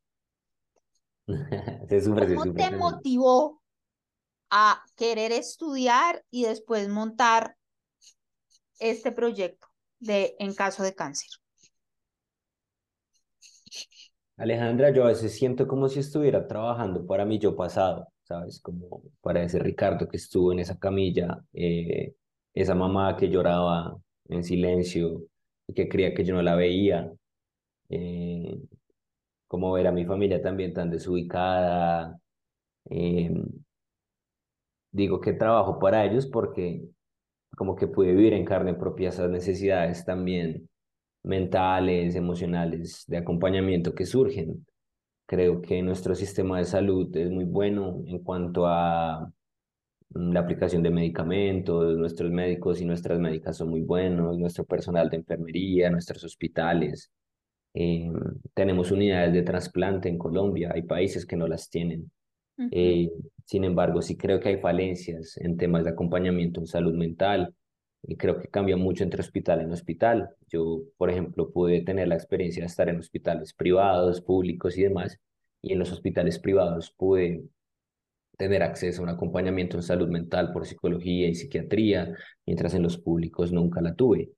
Se 1.88 2.00
sufre, 2.00 2.28
se 2.28 2.34
¿Cómo 2.34 2.44
sufre. 2.44 2.64
te 2.64 2.76
motivó 2.76 3.62
a 4.50 4.82
querer 4.96 5.32
estudiar 5.32 6.24
y 6.30 6.44
después 6.44 6.88
montar 6.88 7.56
este 8.78 9.12
proyecto 9.12 9.68
de 9.98 10.36
en 10.38 10.54
caso 10.54 10.82
de 10.82 10.94
cáncer? 10.94 11.28
Alejandra, 14.36 14.90
yo 14.90 15.04
a 15.04 15.08
veces 15.08 15.32
siento 15.34 15.68
como 15.68 15.88
si 15.88 16.00
estuviera 16.00 16.46
trabajando 16.48 17.06
para 17.06 17.24
mi 17.24 17.38
yo 17.38 17.54
pasado, 17.54 18.08
¿sabes? 18.24 18.60
Como 18.60 19.02
para 19.20 19.42
ese 19.42 19.58
Ricardo 19.58 20.08
que 20.08 20.16
estuvo 20.16 20.52
en 20.52 20.58
esa 20.58 20.78
camilla, 20.78 21.38
eh, 21.52 22.14
esa 22.52 22.74
mamá 22.74 23.16
que 23.16 23.28
lloraba 23.28 23.96
en 24.28 24.42
silencio 24.42 25.22
y 25.66 25.74
que 25.74 25.88
creía 25.88 26.12
que 26.12 26.24
yo 26.24 26.34
no 26.34 26.42
la 26.42 26.56
veía, 26.56 27.10
eh, 27.88 28.58
como 29.52 29.72
ver 29.74 29.86
a 29.86 29.92
mi 29.92 30.06
familia 30.06 30.40
también 30.40 30.72
tan 30.72 30.88
desubicada. 30.90 32.18
Eh, 32.90 33.30
digo 34.90 35.20
que 35.20 35.34
trabajo 35.34 35.78
para 35.78 36.06
ellos 36.06 36.26
porque 36.26 36.88
como 37.56 37.76
que 37.76 37.86
pude 37.86 38.12
vivir 38.14 38.32
en 38.34 38.46
carne 38.46 38.74
propia 38.74 39.10
esas 39.10 39.30
necesidades 39.30 40.06
también 40.06 40.70
mentales, 41.24 42.16
emocionales, 42.16 43.04
de 43.08 43.18
acompañamiento 43.18 43.94
que 43.94 44.06
surgen. 44.06 44.66
Creo 45.26 45.60
que 45.62 45.82
nuestro 45.82 46.14
sistema 46.14 46.58
de 46.58 46.64
salud 46.64 47.14
es 47.16 47.30
muy 47.30 47.44
bueno 47.44 48.02
en 48.06 48.20
cuanto 48.20 48.66
a 48.66 49.30
mm, 50.14 50.32
la 50.32 50.40
aplicación 50.40 50.82
de 50.82 50.90
medicamentos, 50.90 51.96
nuestros 51.98 52.30
médicos 52.32 52.80
y 52.80 52.86
nuestras 52.86 53.18
médicas 53.20 53.58
son 53.58 53.70
muy 53.70 53.82
buenos, 53.82 54.38
nuestro 54.38 54.64
personal 54.64 55.10
de 55.10 55.18
enfermería, 55.18 55.90
nuestros 55.90 56.24
hospitales. 56.24 57.12
Eh, 57.74 58.10
tenemos 58.54 58.90
unidades 58.90 59.32
de 59.32 59.42
trasplante 59.42 60.08
en 60.08 60.18
Colombia, 60.18 60.72
hay 60.74 60.82
países 60.82 61.26
que 61.26 61.36
no 61.36 61.46
las 61.46 61.70
tienen. 61.70 62.10
Eh, 62.70 63.10
sin 63.44 63.64
embargo, 63.64 64.02
sí 64.02 64.16
creo 64.16 64.38
que 64.38 64.50
hay 64.50 64.58
falencias 64.58 65.36
en 65.38 65.56
temas 65.56 65.84
de 65.84 65.90
acompañamiento 65.90 66.60
en 66.60 66.66
salud 66.66 66.94
mental, 66.94 67.54
y 68.04 68.16
creo 68.16 68.38
que 68.38 68.48
cambia 68.48 68.76
mucho 68.76 69.04
entre 69.04 69.20
hospital 69.20 69.60
en 69.60 69.72
hospital. 69.72 70.30
Yo, 70.48 70.82
por 70.96 71.10
ejemplo, 71.10 71.50
pude 71.50 71.82
tener 71.82 72.08
la 72.08 72.16
experiencia 72.16 72.62
de 72.62 72.66
estar 72.66 72.88
en 72.88 72.98
hospitales 72.98 73.54
privados, 73.54 74.20
públicos 74.20 74.76
y 74.76 74.82
demás, 74.82 75.18
y 75.60 75.72
en 75.72 75.78
los 75.78 75.92
hospitales 75.92 76.38
privados 76.38 76.92
pude 76.96 77.44
tener 78.36 78.62
acceso 78.62 79.00
a 79.00 79.04
un 79.04 79.10
acompañamiento 79.10 79.76
en 79.76 79.82
salud 79.82 80.08
mental 80.08 80.52
por 80.52 80.66
psicología 80.66 81.28
y 81.28 81.34
psiquiatría, 81.34 82.12
mientras 82.44 82.74
en 82.74 82.82
los 82.82 82.98
públicos 82.98 83.52
nunca 83.52 83.80
la 83.80 83.94
tuve. 83.94 84.30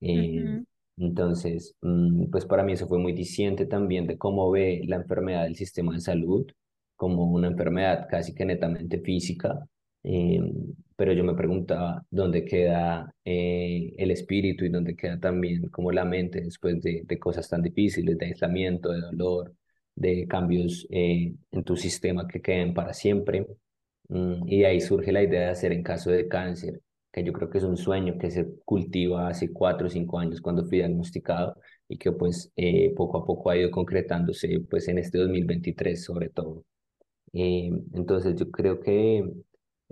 Eh, 0.00 0.62
entonces, 0.96 1.74
mm, 1.82 2.30
pues 2.30 2.46
para 2.46 2.62
mí 2.62 2.72
eso 2.72 2.86
fue 2.88 2.98
muy 2.98 3.12
diciente 3.12 3.66
también 3.66 4.06
de 4.06 4.18
cómo 4.18 4.50
ve 4.50 4.82
la 4.86 4.96
enfermedad 4.96 5.44
del 5.44 5.56
sistema 5.56 5.94
de 5.94 6.00
salud 6.00 6.46
como 6.96 7.24
una 7.24 7.48
enfermedad 7.48 8.06
casi 8.08 8.34
que 8.34 8.44
netamente 8.44 9.00
física, 9.00 9.66
eh, 10.04 10.40
pero 10.96 11.12
yo 11.12 11.24
me 11.24 11.34
preguntaba 11.34 12.04
dónde 12.10 12.44
queda 12.44 13.12
eh, 13.24 13.92
el 13.98 14.10
espíritu 14.12 14.64
y 14.64 14.68
dónde 14.68 14.94
queda 14.96 15.18
también 15.18 15.68
como 15.70 15.90
la 15.92 16.04
mente 16.04 16.40
después 16.40 16.80
de, 16.82 17.02
de 17.04 17.18
cosas 17.18 17.48
tan 17.48 17.62
difíciles, 17.62 18.16
de 18.18 18.26
aislamiento, 18.26 18.90
de 18.92 19.00
dolor, 19.00 19.54
de 19.96 20.26
cambios 20.28 20.86
eh, 20.90 21.34
en 21.50 21.64
tu 21.64 21.76
sistema 21.76 22.26
que 22.28 22.40
queden 22.40 22.74
para 22.74 22.92
siempre. 22.94 23.46
Mm, 24.08 24.48
y 24.48 24.64
ahí 24.64 24.80
surge 24.80 25.12
la 25.12 25.22
idea 25.22 25.40
de 25.42 25.46
hacer 25.50 25.72
en 25.72 25.82
caso 25.82 26.10
de 26.10 26.28
cáncer, 26.28 26.80
que 27.14 27.24
yo 27.24 27.32
creo 27.32 27.48
que 27.50 27.58
es 27.58 27.64
un 27.64 27.76
sueño 27.76 28.18
que 28.18 28.30
se 28.30 28.46
cultiva 28.64 29.28
hace 29.28 29.52
cuatro 29.52 29.86
o 29.86 29.90
cinco 29.90 30.18
años 30.18 30.40
cuando 30.40 30.64
fui 30.66 30.78
diagnosticado 30.78 31.56
y 31.88 31.98
que 31.98 32.12
pues 32.12 32.52
poco 32.96 33.18
a 33.18 33.24
poco 33.26 33.50
ha 33.50 33.56
ido 33.56 33.70
concretándose 33.70 34.60
pues 34.70 34.88
en 34.88 34.98
este 34.98 35.18
2023 35.18 36.02
sobre 36.04 36.28
todo. 36.30 36.64
entonces 37.32 38.36
yo 38.36 38.50
creo 38.50 38.80
que 38.80 39.24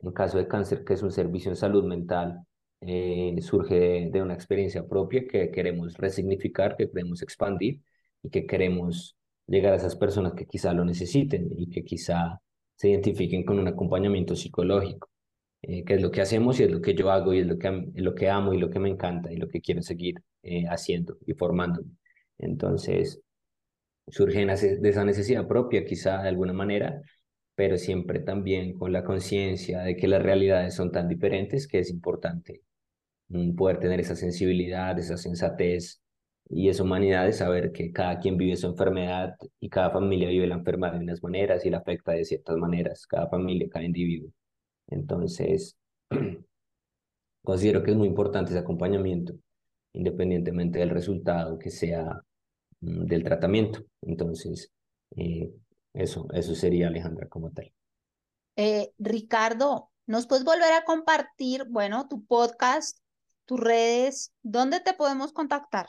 en 0.02 0.12
caso 0.12 0.38
de 0.38 0.48
cáncer, 0.48 0.84
que 0.84 0.94
es 0.94 1.02
un 1.02 1.12
servicio 1.12 1.50
en 1.50 1.56
salud 1.56 1.84
mental, 1.84 2.44
eh, 2.80 3.36
surge 3.40 4.08
de, 4.10 4.22
una 4.22 4.34
experiencia 4.34 4.86
propia 4.86 5.26
que 5.28 5.50
queremos 5.50 5.96
resignificar, 5.96 6.76
que 6.76 6.88
queremos 6.90 7.22
expandir 7.22 7.80
y 8.22 8.30
que 8.30 8.46
queremos 8.46 9.16
llegar 9.46 9.74
a 9.74 9.76
esas 9.76 9.96
personas 9.96 10.34
que 10.34 10.46
quizá 10.46 10.72
lo 10.72 10.84
necesiten 10.84 11.48
y 11.56 11.68
que 11.70 11.84
quizá 11.84 12.40
se 12.74 12.88
identifiquen 12.90 13.44
con 13.44 13.58
un 13.60 13.68
acompañamiento 13.68 14.34
psicológico, 14.34 15.08
eh, 15.62 15.84
que 15.84 15.94
es 15.94 16.02
lo 16.02 16.10
que 16.10 16.20
hacemos 16.20 16.58
y 16.60 16.64
es 16.64 16.70
lo 16.70 16.80
que 16.82 16.94
yo 16.94 17.10
hago 17.10 17.32
y 17.34 17.40
es 17.40 17.46
lo 17.46 17.58
que, 17.58 17.88
lo 17.94 18.14
que 18.14 18.28
amo 18.30 18.52
y 18.54 18.58
lo 18.58 18.70
que 18.70 18.80
me 18.80 18.88
encanta 18.88 19.32
y 19.32 19.36
lo 19.36 19.48
que 19.48 19.60
quiero 19.60 19.82
seguir 19.82 20.22
eh, 20.42 20.64
haciendo 20.68 21.18
y 21.26 21.34
formándome. 21.34 21.90
Entonces, 22.38 23.20
surge 24.08 24.44
de 24.46 24.88
esa 24.88 25.04
necesidad 25.04 25.46
propia, 25.48 25.84
quizá 25.84 26.22
de 26.22 26.28
alguna 26.28 26.52
manera, 26.52 27.02
pero 27.54 27.78
siempre 27.78 28.20
también 28.20 28.78
con 28.78 28.92
la 28.92 29.04
conciencia 29.04 29.80
de 29.82 29.96
que 29.96 30.08
las 30.08 30.22
realidades 30.22 30.74
son 30.74 30.90
tan 30.92 31.08
diferentes 31.08 31.68
que 31.68 31.80
es 31.80 31.90
importante 31.90 32.62
mm, 33.28 33.54
poder 33.56 33.78
tener 33.80 34.00
esa 34.00 34.16
sensibilidad, 34.16 34.98
esa 34.98 35.16
sensatez 35.16 36.02
y 36.48 36.68
esa 36.68 36.82
humanidad 36.84 37.26
de 37.26 37.32
saber 37.32 37.72
que 37.72 37.92
cada 37.92 38.18
quien 38.20 38.36
vive 38.36 38.56
su 38.56 38.66
enfermedad 38.68 39.36
y 39.60 39.68
cada 39.70 39.90
familia 39.90 40.28
vive 40.28 40.46
la 40.46 40.56
enfermedad 40.56 40.94
de 40.94 41.00
unas 41.00 41.22
maneras 41.22 41.64
y 41.66 41.70
la 41.70 41.78
afecta 41.78 42.12
de 42.12 42.24
ciertas 42.24 42.56
maneras, 42.56 43.06
cada 43.06 43.28
familia, 43.28 43.68
cada 43.70 43.84
individuo. 43.84 44.30
Entonces, 44.92 45.76
considero 47.42 47.82
que 47.82 47.90
es 47.90 47.96
muy 47.96 48.08
importante 48.08 48.50
ese 48.50 48.60
acompañamiento, 48.60 49.34
independientemente 49.92 50.78
del 50.78 50.90
resultado 50.90 51.58
que 51.58 51.70
sea 51.70 52.22
mm, 52.80 53.04
del 53.04 53.24
tratamiento. 53.24 53.84
Entonces, 54.02 54.70
eh, 55.16 55.52
eso, 55.92 56.26
eso 56.32 56.54
sería 56.54 56.88
Alejandra 56.88 57.28
como 57.28 57.50
tal. 57.50 57.72
Eh, 58.56 58.92
Ricardo, 58.98 59.90
¿nos 60.06 60.26
puedes 60.26 60.44
volver 60.44 60.72
a 60.72 60.84
compartir, 60.84 61.64
bueno, 61.68 62.08
tu 62.08 62.24
podcast, 62.24 62.98
tus 63.44 63.60
redes? 63.60 64.32
¿Dónde 64.42 64.80
te 64.80 64.94
podemos 64.94 65.32
contactar? 65.32 65.88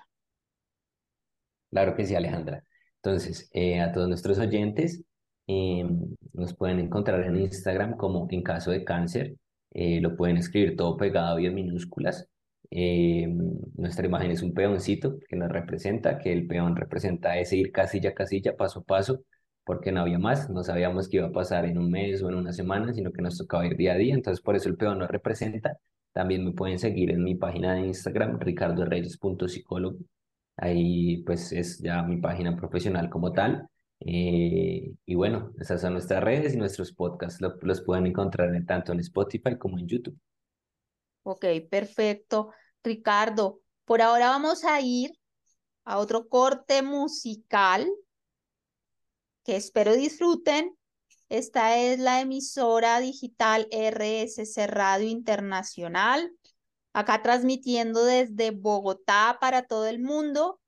Claro 1.69 1.95
que 1.95 2.05
sí, 2.05 2.15
Alejandra. 2.15 2.63
Entonces, 2.97 3.49
eh, 3.51 3.81
a 3.81 3.91
todos 3.91 4.07
nuestros 4.07 4.37
oyentes, 4.39 5.03
em, 5.47 6.15
nos 6.33 6.53
pueden 6.55 6.79
encontrar 6.79 7.23
en 7.23 7.35
Instagram 7.37 7.97
como 7.97 8.27
en 8.31 8.41
caso 8.43 8.71
de 8.71 8.83
cáncer. 8.83 9.35
Eh, 9.71 10.01
lo 10.01 10.15
pueden 10.15 10.37
escribir 10.37 10.75
todo 10.75 10.97
pegado 10.97 11.39
y 11.39 11.47
en 11.47 11.55
minúsculas. 11.55 12.27
Em, 12.69 13.37
nuestra 13.75 14.05
imagen 14.07 14.31
es 14.31 14.41
un 14.41 14.53
peoncito 14.53 15.19
que 15.27 15.35
nos 15.35 15.49
representa, 15.51 16.17
que 16.17 16.31
el 16.33 16.47
peón 16.47 16.75
representa 16.75 17.37
ese 17.37 17.57
ir 17.57 17.71
casilla 17.71 18.11
a 18.11 18.13
casilla, 18.13 18.55
paso 18.57 18.79
a 18.79 18.83
paso, 18.83 19.23
porque 19.63 19.91
no 19.91 20.01
había 20.01 20.19
más, 20.19 20.49
no 20.49 20.63
sabíamos 20.63 21.07
qué 21.07 21.17
iba 21.17 21.27
a 21.27 21.31
pasar 21.31 21.65
en 21.65 21.77
un 21.77 21.89
mes 21.91 22.21
o 22.23 22.29
en 22.29 22.35
una 22.35 22.51
semana, 22.51 22.93
sino 22.93 23.11
que 23.11 23.21
nos 23.21 23.37
tocaba 23.37 23.65
ir 23.65 23.77
día 23.77 23.93
a 23.93 23.97
día, 23.97 24.13
entonces 24.13 24.41
por 24.43 24.55
eso 24.55 24.69
el 24.69 24.77
peón 24.77 24.99
nos 24.99 25.09
representa. 25.09 25.77
También 26.13 26.45
me 26.45 26.51
pueden 26.51 26.79
seguir 26.79 27.11
en 27.11 27.23
mi 27.23 27.35
página 27.35 27.73
de 27.75 27.81
Instagram, 27.87 28.39
ricardoreyes.psicólogo. 28.39 29.97
Ahí 30.57 31.23
pues 31.23 31.51
es 31.51 31.79
ya 31.79 32.03
mi 32.03 32.17
página 32.17 32.55
profesional 32.55 33.09
como 33.09 33.31
tal. 33.33 33.67
Eh, 34.05 34.93
y 35.05 35.15
bueno, 35.15 35.53
esas 35.59 35.81
son 35.81 35.93
nuestras 35.93 36.23
redes 36.23 36.53
y 36.53 36.57
nuestros 36.57 36.91
podcasts 36.91 37.41
los 37.61 37.81
pueden 37.81 38.07
encontrar 38.07 38.51
tanto 38.65 38.91
en 38.91 38.99
Spotify 38.99 39.57
como 39.57 39.79
en 39.79 39.87
YouTube. 39.87 40.19
Ok, 41.23 41.45
perfecto. 41.69 42.51
Ricardo, 42.83 43.61
por 43.85 44.01
ahora 44.01 44.27
vamos 44.27 44.65
a 44.65 44.81
ir 44.81 45.11
a 45.85 45.97
otro 45.99 46.27
corte 46.27 46.81
musical 46.81 47.89
que 49.43 49.55
espero 49.55 49.93
disfruten. 49.93 50.77
Esta 51.29 51.77
es 51.77 51.99
la 51.99 52.21
emisora 52.21 52.99
digital 52.99 53.67
RSC 53.71 54.67
Radio 54.67 55.07
Internacional, 55.07 56.31
acá 56.93 57.21
transmitiendo 57.21 58.03
desde 58.05 58.51
Bogotá 58.51 59.37
para 59.41 59.63
todo 59.63 59.87
el 59.87 59.99
mundo. 59.99 60.59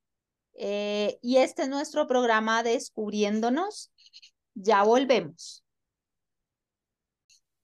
Eh, 0.57 1.19
y 1.21 1.37
este 1.37 1.63
es 1.63 1.69
nuestro 1.69 2.07
programa 2.07 2.63
Descubriéndonos. 2.63 3.91
Ya 4.53 4.83
volvemos. 4.83 5.63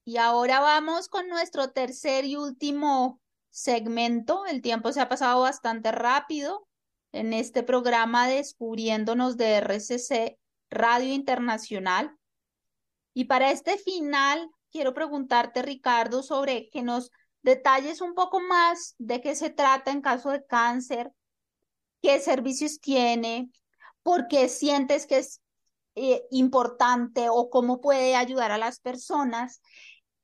Y 0.03 0.17
ahora 0.17 0.59
vamos 0.59 1.07
con 1.07 1.27
nuestro 1.27 1.71
tercer 1.71 2.25
y 2.25 2.35
último 2.35 3.21
segmento. 3.49 4.45
El 4.45 4.61
tiempo 4.61 4.91
se 4.91 5.01
ha 5.01 5.09
pasado 5.09 5.41
bastante 5.41 5.91
rápido 5.91 6.67
en 7.11 7.33
este 7.33 7.63
programa 7.63 8.27
Descubriéndonos 8.27 9.37
de 9.37 9.55
RCC 9.57 10.37
Radio 10.69 11.13
Internacional. 11.13 12.17
Y 13.13 13.25
para 13.25 13.51
este 13.51 13.77
final, 13.77 14.49
quiero 14.71 14.93
preguntarte, 14.93 15.61
Ricardo, 15.61 16.23
sobre 16.23 16.69
que 16.69 16.81
nos 16.81 17.11
detalles 17.41 18.01
un 18.01 18.13
poco 18.13 18.39
más 18.39 18.95
de 18.97 19.21
qué 19.21 19.35
se 19.35 19.49
trata 19.49 19.91
en 19.91 20.01
caso 20.01 20.29
de 20.29 20.45
cáncer, 20.45 21.11
qué 22.01 22.19
servicios 22.19 22.79
tiene, 22.79 23.49
por 24.03 24.27
qué 24.27 24.49
sientes 24.49 25.05
que 25.05 25.19
es 25.19 25.41
eh, 25.95 26.23
importante 26.31 27.27
o 27.29 27.49
cómo 27.49 27.81
puede 27.81 28.15
ayudar 28.15 28.51
a 28.51 28.57
las 28.57 28.79
personas. 28.79 29.61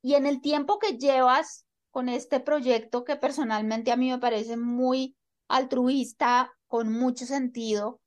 Y 0.02 0.16
en 0.16 0.26
el 0.26 0.42
tiempo 0.42 0.80
que 0.80 0.98
llevas 0.98 1.66
con 1.92 2.10
este 2.10 2.40
proyecto, 2.40 3.04
que 3.04 3.16
personalmente 3.16 3.92
a 3.92 3.98
mí 3.98 4.10
me 4.10 4.20
parece 4.20 4.58
muy 4.58 5.16
altruista 5.48 6.54
con 6.68 6.92
mucho 6.92 7.26
sentido, 7.26 8.00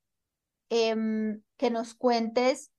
em, 0.68 1.42
que 1.56 1.70
nos 1.70 1.94
cuentes 1.94 2.70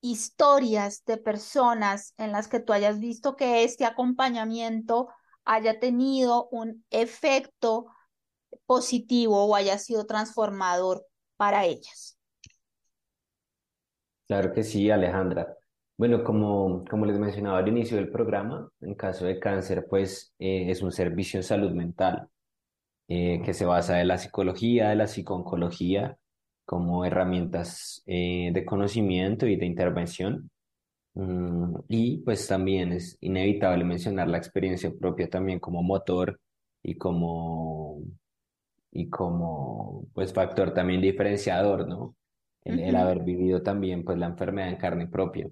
historias 0.00 1.04
de 1.04 1.18
personas 1.18 2.14
en 2.16 2.32
las 2.32 2.48
que 2.48 2.60
tú 2.60 2.72
hayas 2.72 2.98
visto 2.98 3.36
que 3.36 3.64
este 3.64 3.84
acompañamiento 3.84 5.08
haya 5.44 5.78
tenido 5.78 6.48
un 6.50 6.84
efecto 6.90 7.86
positivo 8.66 9.44
o 9.44 9.54
haya 9.54 9.78
sido 9.78 10.06
transformador 10.06 11.06
para 11.36 11.64
ellas. 11.64 12.18
Claro 14.26 14.52
que 14.52 14.62
sí, 14.62 14.90
Alejandra. 14.90 15.56
Bueno, 15.96 16.24
como, 16.24 16.84
como 16.88 17.04
les 17.04 17.18
mencionaba 17.18 17.58
al 17.58 17.68
inicio 17.68 17.96
del 17.96 18.10
programa, 18.10 18.70
en 18.80 18.94
caso 18.94 19.26
de 19.26 19.38
cáncer, 19.38 19.86
pues 19.90 20.32
eh, 20.38 20.70
es 20.70 20.82
un 20.82 20.92
servicio 20.92 21.38
en 21.38 21.44
salud 21.44 21.72
mental 21.72 22.28
eh, 23.08 23.42
que 23.44 23.54
se 23.54 23.66
basa 23.66 24.00
en 24.00 24.08
la 24.08 24.18
psicología, 24.18 24.90
de 24.90 24.96
la 24.96 25.08
psiconcología, 25.08 26.16
como 26.64 27.04
herramientas 27.04 28.02
eh, 28.06 28.50
de 28.54 28.64
conocimiento 28.64 29.46
y 29.46 29.56
de 29.56 29.66
intervención. 29.66 30.50
Mm, 31.14 31.74
y 31.88 32.18
pues 32.18 32.46
también 32.46 32.92
es 32.92 33.18
inevitable 33.20 33.84
mencionar 33.84 34.28
la 34.28 34.38
experiencia 34.38 34.92
propia 34.98 35.28
también 35.28 35.58
como 35.58 35.82
motor 35.82 36.40
y 36.82 36.96
como, 36.96 38.02
y 38.92 39.08
como 39.08 40.06
pues 40.14 40.32
factor 40.32 40.72
también 40.74 41.00
diferenciador, 41.00 41.88
¿no? 41.88 42.16
El, 42.64 42.80
el 42.80 42.96
haber 42.96 43.22
vivido 43.22 43.62
también 43.62 44.04
pues 44.04 44.18
la 44.18 44.26
enfermedad 44.26 44.68
en 44.70 44.76
carne 44.76 45.06
propia. 45.06 45.48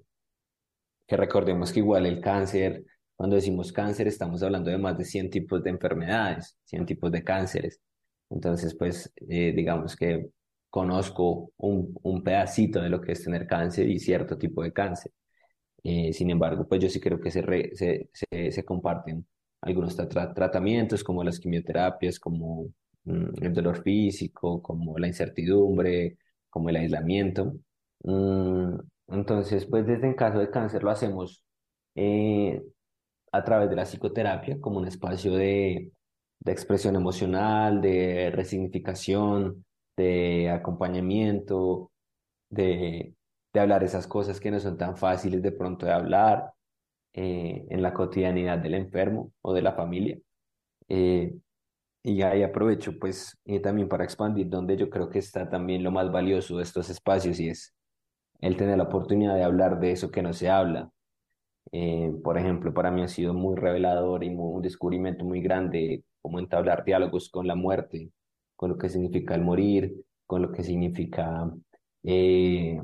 Que 1.07 1.17
recordemos 1.17 1.71
que 1.71 1.79
igual 1.79 2.05
el 2.05 2.21
cáncer, 2.21 2.85
cuando 3.15 3.35
decimos 3.35 3.71
cáncer 3.71 4.07
estamos 4.07 4.43
hablando 4.43 4.69
de 4.69 4.77
más 4.77 4.97
de 4.97 5.05
100 5.05 5.29
tipos 5.29 5.63
de 5.63 5.71
enfermedades, 5.71 6.57
100 6.65 6.85
tipos 6.85 7.11
de 7.11 7.23
cánceres. 7.23 7.81
Entonces 8.29 8.75
pues 8.75 9.11
eh, 9.29 9.53
digamos 9.55 9.95
que 9.95 10.29
conozco 10.69 11.51
un, 11.57 11.97
un 12.03 12.23
pedacito 12.23 12.81
de 12.81 12.89
lo 12.89 13.01
que 13.01 13.13
es 13.13 13.23
tener 13.23 13.47
cáncer 13.47 13.89
y 13.89 13.99
cierto 13.99 14.37
tipo 14.37 14.63
de 14.63 14.71
cáncer. 14.73 15.11
Eh, 15.83 16.13
sin 16.13 16.29
embargo, 16.29 16.67
pues 16.67 16.81
yo 16.81 16.89
sí 16.89 16.99
creo 16.99 17.19
que 17.19 17.31
se, 17.31 17.41
se, 17.73 18.51
se, 18.51 18.65
comparten 18.65 19.25
algunos 19.61 19.95
tratamientos 19.95 21.03
como 21.03 21.23
las 21.23 21.39
quimioterapias, 21.39 22.19
como 22.19 22.67
el 23.41 23.53
dolor 23.53 23.81
físico, 23.83 24.61
como 24.61 24.97
la 24.97 25.07
incertidumbre, 25.07 26.17
como 26.49 26.69
el 26.69 26.77
aislamiento. 26.77 27.53
Mm, 28.03 28.75
entonces, 29.09 29.65
pues 29.65 29.85
desde 29.85 30.07
en 30.07 30.13
caso 30.15 30.39
de 30.39 30.49
cáncer 30.51 30.83
lo 30.83 30.91
hacemos 30.91 31.43
eh, 31.95 32.61
a 33.31 33.43
través 33.43 33.69
de 33.69 33.75
la 33.75 33.85
psicoterapia 33.85 34.59
como 34.61 34.79
un 34.79 34.87
espacio 34.87 35.33
de, 35.33 35.91
expresión 36.45 36.95
emocional, 36.95 37.81
de 37.81 38.31
resignificación, 38.33 39.65
de 39.97 40.49
acompañamiento, 40.49 41.91
de, 42.49 43.13
de 43.53 43.59
hablar 43.59 43.83
esas 43.83 44.07
cosas 44.07 44.39
que 44.39 44.51
no 44.51 44.59
son 44.59 44.77
tan 44.77 44.97
fáciles 44.97 45.41
de 45.41 45.51
pronto 45.51 45.85
de 45.85 45.93
hablar 45.93 46.53
eh, 47.13 47.65
en 47.69 47.81
la 47.81 47.93
cotidianidad 47.93 48.59
del 48.59 48.75
enfermo 48.75 49.33
o 49.41 49.53
de 49.53 49.61
la 49.61 49.73
familia. 49.73 50.19
Eh, 50.89 51.33
y 52.03 52.21
ahí 52.21 52.43
aprovecho 52.43 52.97
pues 52.99 53.37
eh, 53.45 53.59
también 53.59 53.89
para 53.89 54.03
expandir 54.03 54.49
donde 54.49 54.77
yo 54.77 54.89
creo 54.89 55.09
que 55.09 55.19
está 55.19 55.49
también 55.49 55.83
lo 55.83 55.91
más 55.91 56.11
valioso 56.11 56.57
de 56.57 56.63
estos 56.63 56.89
espacios 56.89 57.39
y 57.39 57.49
es 57.49 57.75
el 58.41 58.57
tener 58.57 58.77
la 58.77 58.85
oportunidad 58.85 59.35
de 59.35 59.43
hablar 59.43 59.79
de 59.79 59.91
eso 59.91 60.11
que 60.11 60.21
no 60.21 60.33
se 60.33 60.49
habla. 60.49 60.91
por 62.23 62.37
ejemplo, 62.37 62.73
para 62.73 62.91
mí 62.91 63.01
ha 63.03 63.07
sido 63.07 63.33
muy 63.33 63.55
revelador 63.55 64.23
y 64.23 64.29
un 64.29 64.61
descubrimiento 64.61 65.25
muy 65.25 65.41
grande 65.41 66.03
cómo 66.21 66.39
entablar 66.39 66.83
diálogos 66.85 67.29
con 67.29 67.47
la 67.47 67.55
muerte, 67.55 68.11
con 68.55 68.69
lo 68.71 68.77
que 68.77 68.89
significa 68.89 69.35
el 69.35 69.41
morir, 69.41 69.93
con 70.25 70.41
lo 70.41 70.51
que 70.51 70.63
significa 70.63 71.51
eh, 72.03 72.79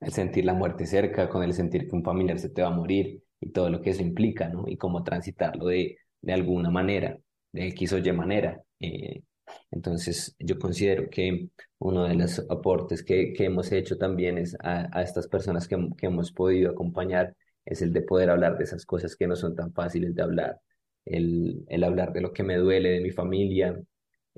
el 0.00 0.12
sentir 0.12 0.44
la 0.44 0.54
muerte 0.54 0.86
cerca, 0.86 1.28
con 1.28 1.42
el 1.42 1.54
sentir 1.54 1.88
que 1.88 1.96
un 1.96 2.04
familiar 2.04 2.38
se 2.38 2.50
te 2.50 2.62
va 2.62 2.68
a 2.68 2.70
morir 2.70 3.22
y 3.40 3.50
todo 3.50 3.70
lo 3.70 3.80
que 3.80 3.90
eso 3.90 4.02
implica, 4.02 4.48
¿no? 4.48 4.64
Y 4.66 4.76
cómo 4.76 5.02
transitarlo 5.02 5.66
de, 5.66 5.98
de 6.20 6.32
alguna 6.32 6.70
manera, 6.70 7.18
de 7.54 7.68
X 7.68 7.92
o 7.92 7.98
Y 7.98 8.12
manera. 8.12 8.60
Eh, 8.80 9.22
entonces, 9.70 10.34
yo 10.38 10.58
considero 10.58 11.08
que 11.08 11.48
uno 11.78 12.04
de 12.04 12.14
los 12.14 12.40
aportes 12.50 13.02
que, 13.02 13.32
que 13.32 13.44
hemos 13.44 13.70
hecho 13.72 13.96
también 13.96 14.38
es 14.38 14.56
a, 14.60 14.88
a 14.92 15.02
estas 15.02 15.28
personas 15.28 15.68
que, 15.68 15.76
que 15.96 16.06
hemos 16.06 16.32
podido 16.32 16.70
acompañar, 16.72 17.34
es 17.64 17.80
el 17.80 17.92
de 17.92 18.02
poder 18.02 18.30
hablar 18.30 18.58
de 18.58 18.64
esas 18.64 18.84
cosas 18.84 19.16
que 19.16 19.26
no 19.26 19.36
son 19.36 19.54
tan 19.54 19.72
fáciles 19.72 20.14
de 20.14 20.22
hablar, 20.22 20.60
el, 21.04 21.64
el 21.68 21.84
hablar 21.84 22.12
de 22.12 22.22
lo 22.22 22.32
que 22.32 22.42
me 22.42 22.56
duele 22.56 22.90
de 22.90 23.00
mi 23.00 23.10
familia, 23.10 23.80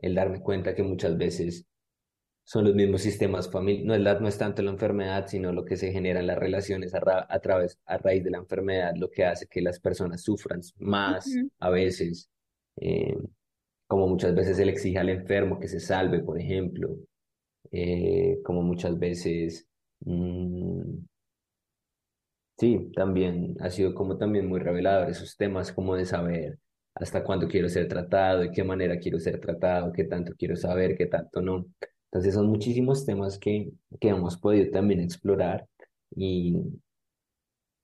el 0.02 0.14
darme 0.14 0.40
cuenta 0.40 0.74
que 0.74 0.82
muchas 0.82 1.16
veces 1.16 1.64
son 2.44 2.64
los 2.64 2.74
mismos 2.74 3.00
sistemas 3.00 3.50
familiares, 3.50 3.86
no 3.86 3.94
es, 3.94 4.20
no 4.20 4.28
es 4.28 4.38
tanto 4.38 4.62
la 4.62 4.70
enfermedad, 4.70 5.26
sino 5.26 5.52
lo 5.52 5.64
que 5.64 5.76
se 5.76 5.90
genera 5.90 6.20
en 6.20 6.26
las 6.26 6.38
relaciones 6.38 6.94
a, 6.94 7.26
a, 7.28 7.40
través, 7.40 7.78
a 7.86 7.96
raíz 7.96 8.22
de 8.22 8.30
la 8.30 8.38
enfermedad, 8.38 8.94
lo 8.96 9.10
que 9.10 9.24
hace 9.24 9.46
que 9.46 9.62
las 9.62 9.80
personas 9.80 10.22
sufran 10.22 10.60
más 10.78 11.28
a 11.58 11.70
veces, 11.70 12.30
eh, 12.76 13.16
como 13.88 14.08
muchas 14.08 14.34
veces 14.34 14.56
se 14.56 14.64
le 14.66 14.72
exige 14.72 14.98
al 14.98 15.10
enfermo 15.10 15.58
que 15.60 15.68
se 15.68 15.80
salve, 15.80 16.20
por 16.22 16.40
ejemplo, 16.40 16.96
eh, 17.72 18.40
como 18.44 18.62
muchas 18.62 18.98
veces, 18.98 19.68
mmm, 20.00 20.98
sí, 22.58 22.90
también 22.94 23.56
ha 23.60 23.70
sido 23.70 23.94
como 23.94 24.16
también 24.18 24.46
muy 24.48 24.60
revelador 24.60 25.10
esos 25.10 25.36
temas 25.36 25.72
como 25.72 25.94
de 25.96 26.06
saber 26.06 26.58
hasta 26.94 27.22
cuándo 27.24 27.46
quiero 27.48 27.68
ser 27.68 27.88
tratado, 27.88 28.40
de 28.40 28.52
qué 28.52 28.64
manera 28.64 28.98
quiero 28.98 29.18
ser 29.20 29.38
tratado, 29.40 29.92
qué 29.92 30.04
tanto 30.04 30.32
quiero 30.38 30.56
saber, 30.56 30.96
qué 30.96 31.06
tanto 31.06 31.42
no. 31.42 31.66
Entonces 32.10 32.34
son 32.34 32.46
muchísimos 32.48 33.04
temas 33.04 33.38
que, 33.38 33.70
que 34.00 34.08
hemos 34.08 34.38
podido 34.38 34.70
también 34.70 35.00
explorar 35.00 35.66
y, 36.14 36.56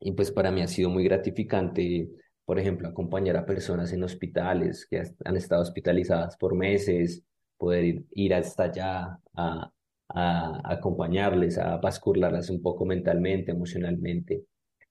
y 0.01 0.13
pues 0.13 0.31
para 0.31 0.51
mí 0.51 0.63
ha 0.63 0.69
sido 0.69 0.91
muy 0.91 1.05
gratificante, 1.05 2.09
por 2.53 2.59
ejemplo, 2.59 2.87
acompañar 2.87 3.39
a 3.39 3.47
personas 3.47 3.95
en 3.95 4.03
hospitales 4.03 4.87
que 4.87 5.03
han 5.25 5.37
estado 5.39 5.63
hospitalizadas 5.63 6.37
por 6.37 6.55
meses, 6.55 7.25
poder 7.57 7.85
ir, 7.85 8.05
ir 8.13 8.35
hasta 8.35 8.65
allá 8.65 9.19
a, 9.35 9.73
a, 10.11 10.61
acompañarles, 10.71 11.57
a 11.57 11.79
bascularlas 11.79 12.51
un 12.51 12.61
poco 12.61 12.85
mentalmente, 12.85 13.53
emocionalmente. 13.53 14.45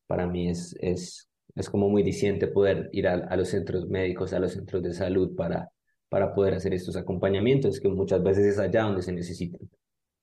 Para 0.07 0.25
mí 0.25 0.49
es, 0.49 0.75
es 0.79 1.29
es 1.53 1.69
como 1.69 1.87
muy 1.87 2.01
diciente 2.01 2.47
poder 2.47 2.89
ir 2.93 3.07
a, 3.07 3.35
los 3.35 3.49
centros 3.49 3.87
médicos, 3.87 4.33
a 4.33 4.39
los 4.39 4.53
centros 4.53 4.81
de 4.81 4.93
salud 4.93 5.35
para, 5.35 5.69
para 6.09 6.33
poder 6.33 6.55
hacer 6.55 6.73
estos 6.73 6.95
acompañamientos, 6.95 7.79
que 7.79 7.89
muchas 7.89 8.23
veces 8.23 8.45
es 8.47 8.57
allá 8.57 8.85
donde 8.85 9.03
se 9.03 9.11
necesitan. 9.11 9.69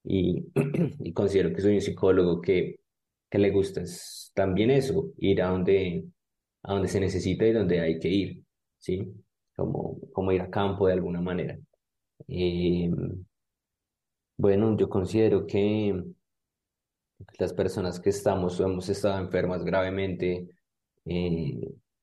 Y, 0.03 0.45
y 1.05 1.13
considero 1.13 1.53
que 1.53 1.61
soy 1.61 1.75
un 1.77 1.83
psicólogo 1.83 2.41
que, 2.41 2.81
que 3.31 3.39
le 3.39 3.51
gusta 3.53 3.83
es 3.83 4.33
también 4.35 4.71
eso, 4.73 5.13
ir 5.19 5.41
a 5.41 5.51
donde, 5.51 6.05
a 6.63 6.73
donde 6.73 6.89
se 6.89 7.01
necesita 7.01 7.47
y 7.47 7.53
donde 7.53 7.81
hay 7.81 7.99
que 7.99 8.09
ir, 8.09 8.43
¿sí? 8.79 9.13
Como, 9.57 9.99
como 10.13 10.33
ir 10.33 10.43
a 10.43 10.51
campo 10.51 10.87
de 10.87 10.95
alguna 10.95 11.21
manera. 11.21 11.59
Eh, 12.29 12.91
bueno, 14.37 14.77
yo 14.77 14.89
considero 14.89 15.47
que 15.47 16.05
las 17.39 17.53
personas 17.53 18.01
que 18.01 18.11
estamos 18.11 18.61
o 18.61 18.65
hemos 18.65 18.89
estado 18.89 19.19
enfermas 19.19 19.65
gravemente, 19.65 20.49
eh, 21.05 21.61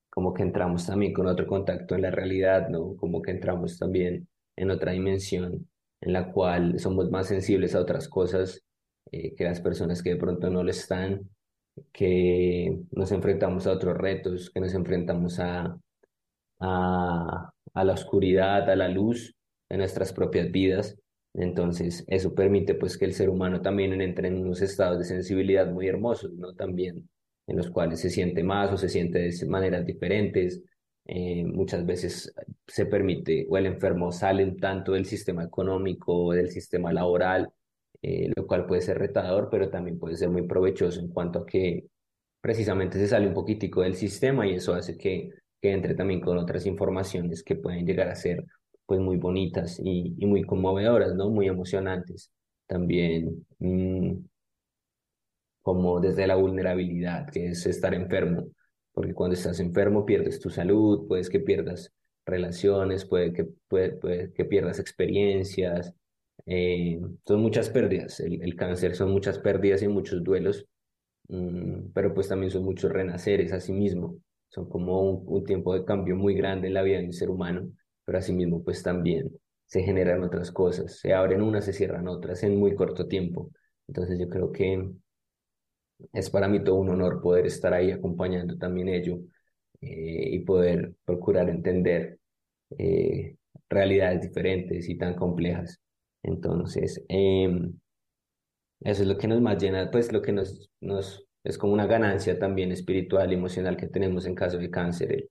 como 0.10 0.34
que 0.34 0.44
entramos 0.44 0.86
también 0.86 1.14
con 1.14 1.28
otro 1.28 1.48
contacto 1.48 1.96
en 1.96 2.02
la 2.04 2.12
realidad, 2.12 2.70
¿no? 2.70 2.96
Como 2.98 3.22
que 3.22 3.32
entramos 3.32 3.78
también 3.78 4.28
en 4.56 4.72
otra 4.72 4.92
dimensión 4.94 5.68
en 6.02 6.14
la 6.14 6.32
cual 6.32 6.80
somos 6.80 7.10
más 7.12 7.28
sensibles 7.28 7.76
a 7.76 7.82
otras 7.82 8.08
cosas 8.08 8.64
eh, 9.12 9.34
que 9.36 9.44
las 9.44 9.62
personas 9.62 10.04
que 10.04 10.12
de 10.12 10.16
pronto 10.18 10.50
no 10.50 10.64
lo 10.64 10.72
están, 10.72 11.30
que 11.92 12.80
nos 12.92 13.12
enfrentamos 13.12 13.68
a 13.68 13.74
otros 13.74 13.98
retos, 13.98 14.50
que 14.50 14.60
nos 14.60 14.74
enfrentamos 14.74 15.40
a, 15.40 15.78
a, 16.60 17.52
la 17.74 17.94
oscuridad, 17.94 18.70
a 18.70 18.76
la 18.76 18.88
luz 18.88 19.36
de 19.70 19.78
nuestras 19.78 20.14
propias 20.14 20.52
vidas. 20.52 20.98
Entonces, 21.34 22.06
eso 22.08 22.34
permite 22.34 22.76
pues 22.76 22.98
que 22.98 23.06
el 23.06 23.14
ser 23.14 23.30
humano 23.30 23.62
también 23.62 24.00
entre 24.02 24.30
en 24.30 24.38
unos 24.38 24.62
estados 24.62 25.00
de 25.00 25.06
sensibilidad 25.06 25.68
muy 25.68 25.88
hermosos, 25.88 26.32
¿no? 26.34 26.54
También 26.54 27.10
en 27.48 27.58
los 27.58 27.70
cuales 27.70 28.00
se 28.00 28.10
siente 28.10 28.44
más 28.44 28.72
o 28.72 28.78
se 28.78 28.90
siente 28.90 29.20
de 29.20 29.46
maneras 29.48 29.86
diferentes. 29.86 30.64
Eh, 31.08 31.44
muchas 31.46 31.86
veces 31.86 32.34
se 32.66 32.86
permite 32.88 33.46
o 33.50 33.58
el 33.58 33.68
enfermo 33.68 34.12
sale 34.12 34.44
un 34.44 34.58
tanto 34.58 34.94
del 34.94 35.06
sistema 35.06 35.44
económico 35.44 36.32
del 36.32 36.50
sistema 36.50 36.92
laboral, 36.92 37.52
eh, 38.02 38.32
lo 38.36 38.48
cual 38.48 38.66
puede 38.66 38.82
ser 38.82 38.98
retador, 39.00 39.50
pero 39.50 39.70
también 39.70 40.00
puede 40.00 40.18
ser 40.18 40.30
muy 40.30 40.48
provechoso 40.48 41.00
en 41.00 41.10
cuanto 41.10 41.40
a 41.40 41.46
que 41.46 41.86
precisamente 42.42 43.00
se 43.00 43.08
sale 43.08 43.28
un 43.28 43.34
poquitico 43.34 43.82
del 43.82 43.96
sistema 43.96 44.48
y 44.48 44.56
eso 44.56 44.74
hace 44.74 44.98
que, 44.98 45.32
que 45.62 45.72
entre 45.72 45.96
también 45.96 46.22
con 46.22 46.38
otras 46.38 46.66
informaciones 46.66 47.44
que 47.44 47.56
pueden 47.56 47.86
llegar 47.86 48.10
a 48.10 48.16
ser 48.16 48.46
pues 48.86 49.00
muy 49.00 49.18
bonitas 49.18 49.80
y, 49.84 50.16
muy 50.26 50.44
conmovedoras, 50.44 51.16
¿no? 51.16 51.30
Muy 51.30 51.48
emocionantes. 51.48 52.32
También 52.68 53.46
mmm, 53.60 54.14
como 55.62 56.00
desde 56.00 56.28
la 56.28 56.36
vulnerabilidad, 56.36 57.28
que 57.30 57.48
es 57.48 57.66
estar 57.66 57.94
enfermo, 57.96 58.50
porque 58.94 59.14
cuando 59.16 59.34
estás 59.34 59.60
enfermo 59.60 60.06
pierdes 60.06 60.40
tu 60.40 60.50
salud, 60.52 61.08
puedes 61.08 61.30
que 61.30 61.40
pierdas 61.40 61.92
relaciones, 62.26 63.06
puede 63.06 63.34
que, 63.34 63.46
puede, 63.68 64.32
que 64.34 64.46
pierdas 64.46 64.80
experiencias, 64.80 65.94
eh, 66.46 67.00
son 67.26 67.42
muchas 67.42 67.70
pérdidas. 67.70 68.20
El, 68.20 68.56
cáncer 68.56 68.96
son 68.96 69.12
muchas 69.12 69.40
pérdidas 69.40 69.82
y 69.84 69.88
muchos 69.88 70.24
duelos, 70.24 70.66
mm, 71.28 71.92
pero 71.94 72.14
pues 72.14 72.28
también 72.30 72.52
son 72.52 72.64
muchos 72.64 72.92
renaceres 72.92 73.54
a 73.54 73.60
sí 73.60 73.74
mismo. 73.74 74.18
Son 74.50 74.70
como 74.70 75.02
un, 75.02 75.24
un, 75.28 75.44
tiempo 75.46 75.74
de 75.74 75.86
cambio 75.86 76.16
muy 76.16 76.36
grande 76.36 76.68
en 76.68 76.74
la 76.76 76.84
vida 76.84 77.00
de 77.00 77.06
un 77.06 77.14
ser 77.14 77.30
humano, 77.30 77.70
pero 78.06 78.18
asimismo 78.20 78.64
pues 78.64 78.84
también 78.84 79.32
se 79.66 79.84
generan 79.84 80.24
otras 80.24 80.52
cosas, 80.52 81.00
se 81.00 81.14
abren 81.14 81.42
unas, 81.42 81.66
se 81.66 81.74
cierran 81.74 82.08
otras 82.08 82.44
en 82.44 82.58
muy 82.58 82.76
corto 82.76 83.08
tiempo. 83.08 83.52
Entonces 83.88 84.20
yo 84.20 84.30
creo 84.30 84.52
que 84.52 84.92
es 86.14 86.30
para 86.30 86.48
mí 86.48 86.64
todo 86.64 86.76
un 86.76 86.90
honor 86.90 87.22
poder 87.22 87.46
estar 87.46 87.74
ahí 87.74 87.92
acompañando 87.92 88.58
también 88.58 88.90
ello 88.90 89.20
eh, 89.82 90.30
y 90.32 90.40
poder 90.40 90.94
procurar 91.06 91.50
entender 91.50 92.20
eh, 92.78 93.38
realidades 93.70 94.22
diferentes 94.22 94.90
y 94.90 94.98
tan 94.98 95.16
complejas. 95.16 95.80
Entonces, 96.26 97.04
em, 97.08 97.80
eso 98.82 99.02
es 99.04 99.08
lo 99.08 99.18
que 99.18 99.28
nos 99.28 99.42
más 99.42 99.62
llena, 99.62 99.92
pues 99.92 100.12
lo 100.12 100.22
que 100.22 100.32
nos, 100.32 100.70
nos 100.82 101.26
es 101.44 101.58
como 101.58 101.74
una 101.74 101.86
ganancia 101.86 102.40
también 102.40 102.72
espiritual 102.72 103.32
y 103.32 103.36
emocional 103.36 103.78
que 103.78 103.88
tenemos 103.88 104.26
en 104.26 104.34
caso 104.36 104.58
de 104.58 104.72
cáncer, 104.72 105.12
el, 105.12 105.30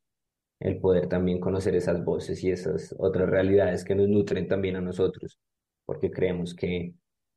el 0.61 0.79
poder 0.81 1.09
también 1.09 1.41
conocer 1.41 1.75
esas 1.75 2.05
voces 2.05 2.43
y 2.45 2.51
esas 2.51 2.95
otras 2.99 3.29
realidades 3.29 3.85
que 3.85 3.97
nos 3.97 4.09
nutren 4.09 4.47
también 4.47 4.77
a 4.77 4.81
nosotros, 4.81 5.39
porque 5.85 6.11
creemos 6.11 6.55
que 6.55 6.95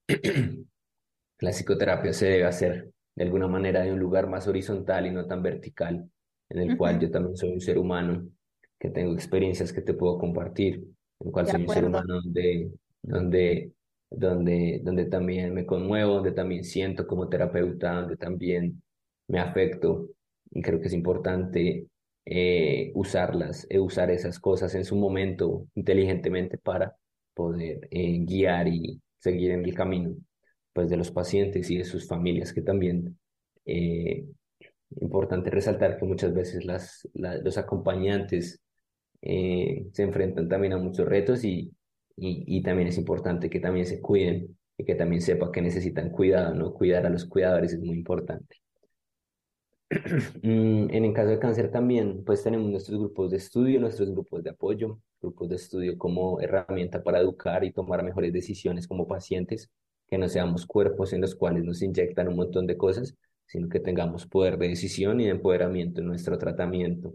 la 1.40 1.52
psicoterapia 1.52 2.14
se 2.14 2.28
debe 2.28 2.46
hacer 2.46 2.92
de 3.16 3.24
alguna 3.24 3.48
manera 3.48 3.82
de 3.82 3.92
un 3.92 4.00
lugar 4.00 4.30
más 4.30 4.48
horizontal 4.48 5.08
y 5.08 5.12
no 5.12 5.26
tan 5.26 5.42
vertical, 5.42 6.08
en 6.50 6.60
el 6.60 6.78
cual 6.78 7.00
yo 7.00 7.10
también 7.10 7.36
soy 7.36 7.54
un 7.54 7.62
ser 7.62 7.80
humano, 7.80 8.30
que 8.80 8.92
tengo 8.92 9.14
experiencias 9.14 9.74
que 9.74 9.82
te 9.82 9.96
puedo 9.96 10.20
compartir, 10.20 10.76
en 10.76 11.28
el 11.28 11.32
cual 11.32 11.48
soy 11.48 11.64
un 11.64 11.70
ser 11.70 11.86
humano 11.86 12.22
donde, 12.22 12.72
donde, 13.08 13.74
donde, 14.10 14.82
donde 14.84 15.06
también 15.06 15.54
me 15.54 15.66
conmuevo, 15.66 16.16
donde 16.16 16.34
también 16.34 16.64
siento 16.64 17.08
como 17.08 17.30
terapeuta, 17.30 18.02
donde 18.02 18.18
también 18.18 18.82
me 19.28 19.40
afecto, 19.40 20.10
y 20.52 20.62
creo 20.62 20.80
que 20.80 20.88
es 20.88 20.94
importante 20.94 21.88
eh, 22.26 22.92
usarlas, 22.96 23.66
eh, 23.70 23.80
usar 23.80 24.12
esas 24.12 24.40
cosas 24.40 24.76
en 24.76 24.84
su 24.84 24.96
momento 24.96 25.68
inteligentemente 25.76 26.58
para 26.58 26.96
poder 27.34 27.88
eh, 27.92 28.20
guiar 28.26 28.68
y 28.68 29.02
seguir 29.20 29.52
en 29.52 29.64
el 29.64 29.74
camino 29.74 30.16
pues, 30.74 30.90
de 30.90 30.98
los 30.98 31.12
pacientes 31.12 31.70
y 31.72 31.78
de 31.78 31.86
sus 31.86 32.08
familias, 32.08 32.54
que 32.54 32.62
también 32.62 33.18
importante 35.02 35.50
resaltar 35.50 35.98
que 35.98 36.06
muchas 36.06 36.34
veces 36.34 36.64
las, 36.64 37.06
los 37.14 37.58
acompañantes 37.58 38.62
se 39.22 40.04
enfrentan 40.04 40.48
también 40.48 40.72
a 40.72 40.78
muchos 40.78 41.06
retos 41.06 41.44
y, 41.44 41.74
y, 42.18 42.44
y, 42.58 42.62
también 42.64 42.90
es 42.90 42.98
importante 42.98 43.50
que 43.50 43.60
también 43.60 43.86
se 43.86 44.02
cuiden 44.02 44.58
y 44.78 44.86
que 44.86 44.96
también 44.96 45.22
sepa 45.22 45.52
que 45.52 45.62
necesitan 45.62 46.10
cuidado, 46.10 46.54
¿no? 46.56 46.74
Cuidar 46.74 47.06
a 47.06 47.10
los 47.10 47.26
cuidadores 47.26 47.74
es 47.74 47.80
muy 47.80 47.96
importante. 47.98 48.58
Mm, 50.44 50.90
en 50.92 51.06
el 51.06 51.14
caso 51.14 51.30
de 51.30 51.40
cáncer 51.40 51.72
también, 51.72 52.24
pues 52.26 52.44
tenemos 52.44 52.70
nuestros 52.70 53.00
grupos 53.00 53.32
de 53.32 53.38
estudio, 53.38 53.80
nuestros 53.80 54.10
grupos 54.12 54.44
de 54.44 54.50
apoyo, 54.52 55.00
grupos 55.22 55.50
de 55.50 55.56
estudio 55.56 55.98
como 55.98 56.40
herramienta 56.42 57.04
para 57.04 57.20
educar 57.20 57.64
y 57.64 57.72
tomar 57.72 58.04
mejores 58.04 58.34
decisiones 58.34 58.88
como 58.88 59.08
pacientes, 59.08 59.70
que 60.08 60.18
no 60.18 60.28
seamos 60.30 60.66
cuerpos 60.66 61.14
en 61.14 61.22
los 61.22 61.36
cuales 61.36 61.64
nos 61.64 61.82
inyectan 61.82 62.28
un 62.28 62.36
montón 62.36 62.68
de 62.68 62.78
cosas, 62.78 63.16
sino 63.46 63.70
que 63.70 63.80
tengamos 63.80 64.28
poder 64.28 64.58
de 64.58 64.70
decisión 64.70 65.22
y 65.22 65.26
de 65.26 65.32
empoderamiento 65.32 66.02
en 66.02 66.08
nuestro 66.08 66.38
tratamiento. 66.38 67.14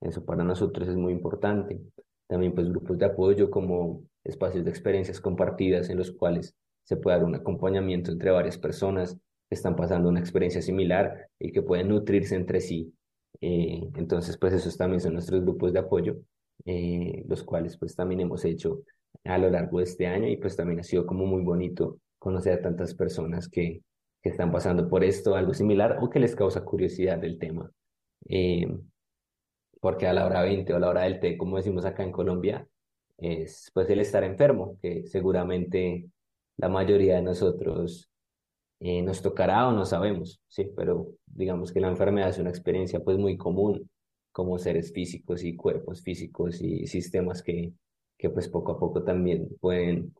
Eso 0.00 0.24
para 0.24 0.44
nosotros 0.44 0.88
es 0.88 0.96
muy 0.96 1.12
importante. 1.12 1.80
También 2.26 2.54
pues 2.54 2.68
grupos 2.68 2.98
de 2.98 3.06
apoyo 3.06 3.50
como 3.50 4.04
espacios 4.24 4.64
de 4.64 4.70
experiencias 4.70 5.20
compartidas 5.20 5.90
en 5.90 5.98
los 5.98 6.10
cuales 6.12 6.54
se 6.82 6.96
puede 6.96 7.16
dar 7.18 7.26
un 7.26 7.34
acompañamiento 7.34 8.10
entre 8.10 8.30
varias 8.30 8.58
personas 8.58 9.16
están 9.50 9.76
pasando 9.76 10.08
una 10.08 10.20
experiencia 10.20 10.60
similar 10.62 11.28
y 11.38 11.52
que 11.52 11.62
pueden 11.62 11.88
nutrirse 11.88 12.34
entre 12.34 12.60
sí. 12.60 12.92
Eh, 13.40 13.88
entonces, 13.94 14.36
pues 14.36 14.52
esos 14.52 14.76
también 14.76 15.00
son 15.00 15.14
nuestros 15.14 15.40
grupos 15.42 15.72
de 15.72 15.78
apoyo, 15.78 16.16
eh, 16.64 17.24
los 17.26 17.42
cuales 17.42 17.76
pues 17.78 17.94
también 17.96 18.20
hemos 18.20 18.44
hecho 18.44 18.82
a 19.24 19.38
lo 19.38 19.50
largo 19.50 19.78
de 19.78 19.84
este 19.84 20.06
año 20.06 20.28
y 20.28 20.36
pues 20.36 20.56
también 20.56 20.80
ha 20.80 20.82
sido 20.82 21.06
como 21.06 21.26
muy 21.26 21.42
bonito 21.42 21.98
conocer 22.18 22.54
a 22.54 22.62
tantas 22.62 22.94
personas 22.94 23.48
que, 23.48 23.82
que 24.22 24.28
están 24.30 24.50
pasando 24.50 24.88
por 24.88 25.04
esto, 25.04 25.36
algo 25.36 25.54
similar 25.54 25.98
o 26.00 26.10
que 26.10 26.20
les 26.20 26.34
causa 26.34 26.64
curiosidad 26.64 27.18
del 27.18 27.38
tema. 27.38 27.70
Eh, 28.28 28.66
porque 29.80 30.06
a 30.06 30.14
la 30.14 30.24
hora 30.24 30.42
20 30.42 30.72
o 30.72 30.76
a 30.76 30.80
la 30.80 30.88
hora 30.88 31.02
del 31.02 31.20
té, 31.20 31.36
como 31.36 31.56
decimos 31.58 31.84
acá 31.84 32.02
en 32.02 32.12
Colombia, 32.12 32.66
es 33.18 33.70
pues 33.74 33.88
el 33.90 34.00
estar 34.00 34.24
enfermo, 34.24 34.78
que 34.80 35.06
seguramente 35.06 36.06
la 36.56 36.68
mayoría 36.68 37.16
de 37.16 37.22
nosotros 37.22 38.10
eh, 38.80 39.02
nos 39.02 39.22
tocará 39.22 39.68
o 39.68 39.72
no 39.72 39.84
sabemos, 39.84 40.40
sí, 40.48 40.70
pero 40.76 41.08
digamos 41.26 41.72
que 41.72 41.80
la 41.80 41.88
enfermedad 41.88 42.30
es 42.30 42.38
una 42.38 42.50
experiencia 42.50 43.00
pues 43.00 43.18
muy 43.18 43.36
común 43.36 43.88
como 44.32 44.58
seres 44.58 44.92
físicos 44.92 45.44
y 45.44 45.56
cuerpos 45.56 46.02
físicos 46.02 46.60
y 46.60 46.86
sistemas 46.86 47.42
que, 47.42 47.72
que 48.18 48.30
pues 48.30 48.48
poco 48.48 48.72
a 48.72 48.78
poco 48.78 49.02
también 49.04 49.48
pueden 49.60 50.14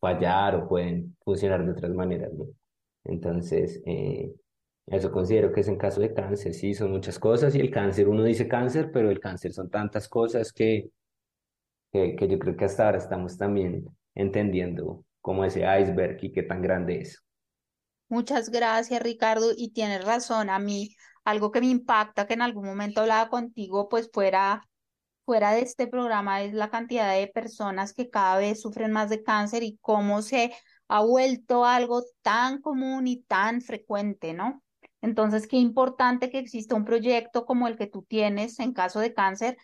fallar 0.00 0.56
o 0.56 0.68
pueden 0.68 1.16
funcionar 1.24 1.64
de 1.64 1.72
otras 1.72 1.92
maneras, 1.92 2.32
¿no? 2.32 2.46
Entonces, 3.04 3.82
eh, 3.86 4.32
eso 4.86 5.12
considero 5.12 5.52
que 5.52 5.60
es 5.60 5.68
en 5.68 5.76
caso 5.76 6.00
de 6.00 6.12
cáncer, 6.12 6.54
sí, 6.54 6.74
son 6.74 6.90
muchas 6.92 7.18
cosas 7.18 7.54
y 7.54 7.60
el 7.60 7.70
cáncer, 7.70 8.08
uno 8.08 8.24
dice 8.24 8.48
cáncer, 8.48 8.90
pero 8.92 9.10
el 9.10 9.20
cáncer 9.20 9.52
son 9.52 9.70
tantas 9.70 10.08
cosas 10.08 10.52
que, 10.52 10.90
que, 11.92 12.16
yo 12.28 12.38
creo 12.38 12.56
que 12.56 12.64
hasta 12.64 12.86
ahora 12.86 12.98
estamos 12.98 13.36
también 13.36 13.86
entendiendo 14.14 15.04
cómo 15.20 15.44
ese 15.44 15.60
iceberg 15.60 16.18
y 16.22 16.32
qué 16.32 16.42
tan 16.42 16.62
grande 16.62 17.00
es. 17.00 17.24
Muchas 18.08 18.50
gracias, 18.50 19.02
Ricardo, 19.02 19.52
y 19.56 19.72
tienes 19.72 20.04
razón. 20.04 20.50
A 20.50 20.58
mí, 20.58 20.96
algo 21.24 21.50
que 21.52 21.60
me 21.60 21.68
impacta 21.68 22.26
que 22.26 22.34
en 22.34 22.42
algún 22.42 22.64
momento 22.64 23.02
hablaba 23.02 23.30
contigo, 23.30 23.88
pues 23.88 24.10
fuera, 24.12 24.68
fuera 25.24 25.52
de 25.52 25.60
este 25.60 25.86
programa, 25.86 26.42
es 26.42 26.52
la 26.52 26.70
cantidad 26.70 27.14
de 27.14 27.28
personas 27.28 27.92
que 27.92 28.10
cada 28.10 28.38
vez 28.38 28.60
sufren 28.60 28.90
más 28.90 29.10
de 29.10 29.22
cáncer 29.22 29.62
y 29.62 29.78
cómo 29.80 30.22
se 30.22 30.52
ha 30.88 31.04
vuelto 31.04 31.64
algo 31.64 32.02
tan 32.22 32.60
común 32.60 33.06
y 33.06 33.22
tan 33.22 33.60
frecuente, 33.60 34.34
¿no? 34.34 34.62
Entonces, 35.02 35.46
qué 35.46 35.56
importante 35.56 36.30
que 36.30 36.38
exista 36.38 36.74
un 36.74 36.84
proyecto 36.84 37.46
como 37.46 37.68
el 37.68 37.76
que 37.76 37.86
tú 37.86 38.02
tienes 38.02 38.58
en 38.58 38.72
caso 38.72 39.00
de 39.00 39.14
cáncer. 39.14 39.56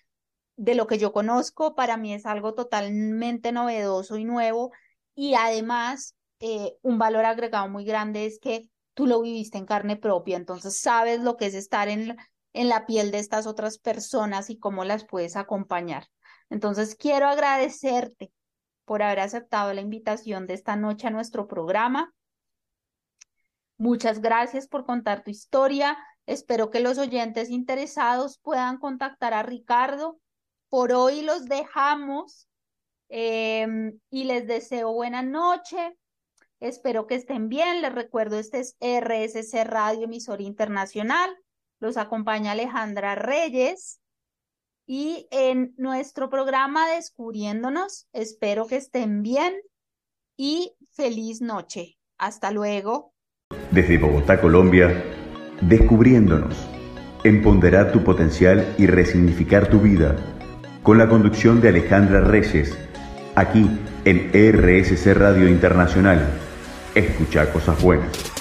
De 0.56 0.74
lo 0.74 0.86
que 0.86 0.98
yo 0.98 1.12
conozco, 1.12 1.74
para 1.74 1.96
mí 1.96 2.14
es 2.14 2.26
algo 2.26 2.54
totalmente 2.54 3.52
novedoso 3.52 4.16
y 4.16 4.24
nuevo. 4.24 4.72
Y 5.14 5.34
además, 5.34 6.16
eh, 6.40 6.76
un 6.82 6.98
valor 6.98 7.24
agregado 7.24 7.68
muy 7.68 7.84
grande 7.84 8.26
es 8.26 8.38
que 8.38 8.68
tú 8.94 9.06
lo 9.06 9.20
viviste 9.20 9.58
en 9.58 9.66
carne 9.66 9.96
propia, 9.96 10.36
entonces 10.36 10.80
sabes 10.80 11.20
lo 11.20 11.36
que 11.36 11.46
es 11.46 11.54
estar 11.54 11.88
en, 11.88 12.16
en 12.54 12.68
la 12.68 12.86
piel 12.86 13.10
de 13.10 13.18
estas 13.18 13.46
otras 13.46 13.78
personas 13.78 14.48
y 14.48 14.58
cómo 14.58 14.84
las 14.84 15.04
puedes 15.04 15.36
acompañar. 15.36 16.08
Entonces 16.48 16.94
quiero 16.94 17.26
agradecerte 17.26 18.32
por 18.86 19.02
haber 19.02 19.20
aceptado 19.20 19.74
la 19.74 19.82
invitación 19.82 20.46
de 20.46 20.54
esta 20.54 20.76
noche 20.76 21.08
a 21.08 21.10
nuestro 21.10 21.46
programa. 21.46 22.14
Muchas 23.76 24.20
gracias 24.20 24.68
por 24.68 24.86
contar 24.86 25.22
tu 25.22 25.30
historia. 25.30 25.98
Espero 26.24 26.70
que 26.70 26.80
los 26.80 26.96
oyentes 26.96 27.50
interesados 27.50 28.38
puedan 28.38 28.78
contactar 28.78 29.34
a 29.34 29.42
Ricardo. 29.42 30.18
Por 30.76 30.92
hoy 30.92 31.22
los 31.22 31.46
dejamos 31.46 32.50
em, 33.08 33.98
y 34.10 34.24
les 34.24 34.46
deseo 34.46 34.92
buena 34.92 35.22
noche. 35.22 35.96
Espero 36.60 37.06
que 37.06 37.14
estén 37.14 37.48
bien. 37.48 37.80
Les 37.80 37.94
recuerdo, 37.94 38.38
este 38.38 38.60
es 38.60 38.76
RSC 38.78 39.64
Radio 39.64 40.04
Emisor 40.04 40.42
Internacional. 40.42 41.34
Los 41.80 41.96
acompaña 41.96 42.52
Alejandra 42.52 43.14
Reyes. 43.14 44.02
Y 44.86 45.26
en 45.30 45.72
nuestro 45.78 46.28
programa 46.28 46.86
Descubriéndonos, 46.90 48.06
espero 48.12 48.66
que 48.66 48.76
estén 48.76 49.22
bien 49.22 49.54
y 50.36 50.76
feliz 50.92 51.40
noche. 51.40 51.96
Hasta 52.18 52.50
luego. 52.50 53.14
Desde 53.70 53.96
Bogotá, 53.96 54.42
Colombia, 54.42 54.88
Descubriéndonos. 55.62 56.54
Empoderar 57.24 57.92
tu 57.92 58.04
potencial 58.04 58.74
y 58.76 58.86
resignificar 58.86 59.70
tu 59.70 59.80
vida. 59.80 60.35
Con 60.86 60.98
la 60.98 61.08
conducción 61.08 61.60
de 61.60 61.70
Alejandra 61.70 62.20
Reyes. 62.20 62.78
Aquí 63.34 63.68
en 64.04 64.30
RSC 64.32 65.14
Radio 65.14 65.48
Internacional 65.48 66.24
Escucha 66.94 67.52
cosas 67.52 67.82
buenas. 67.82 68.35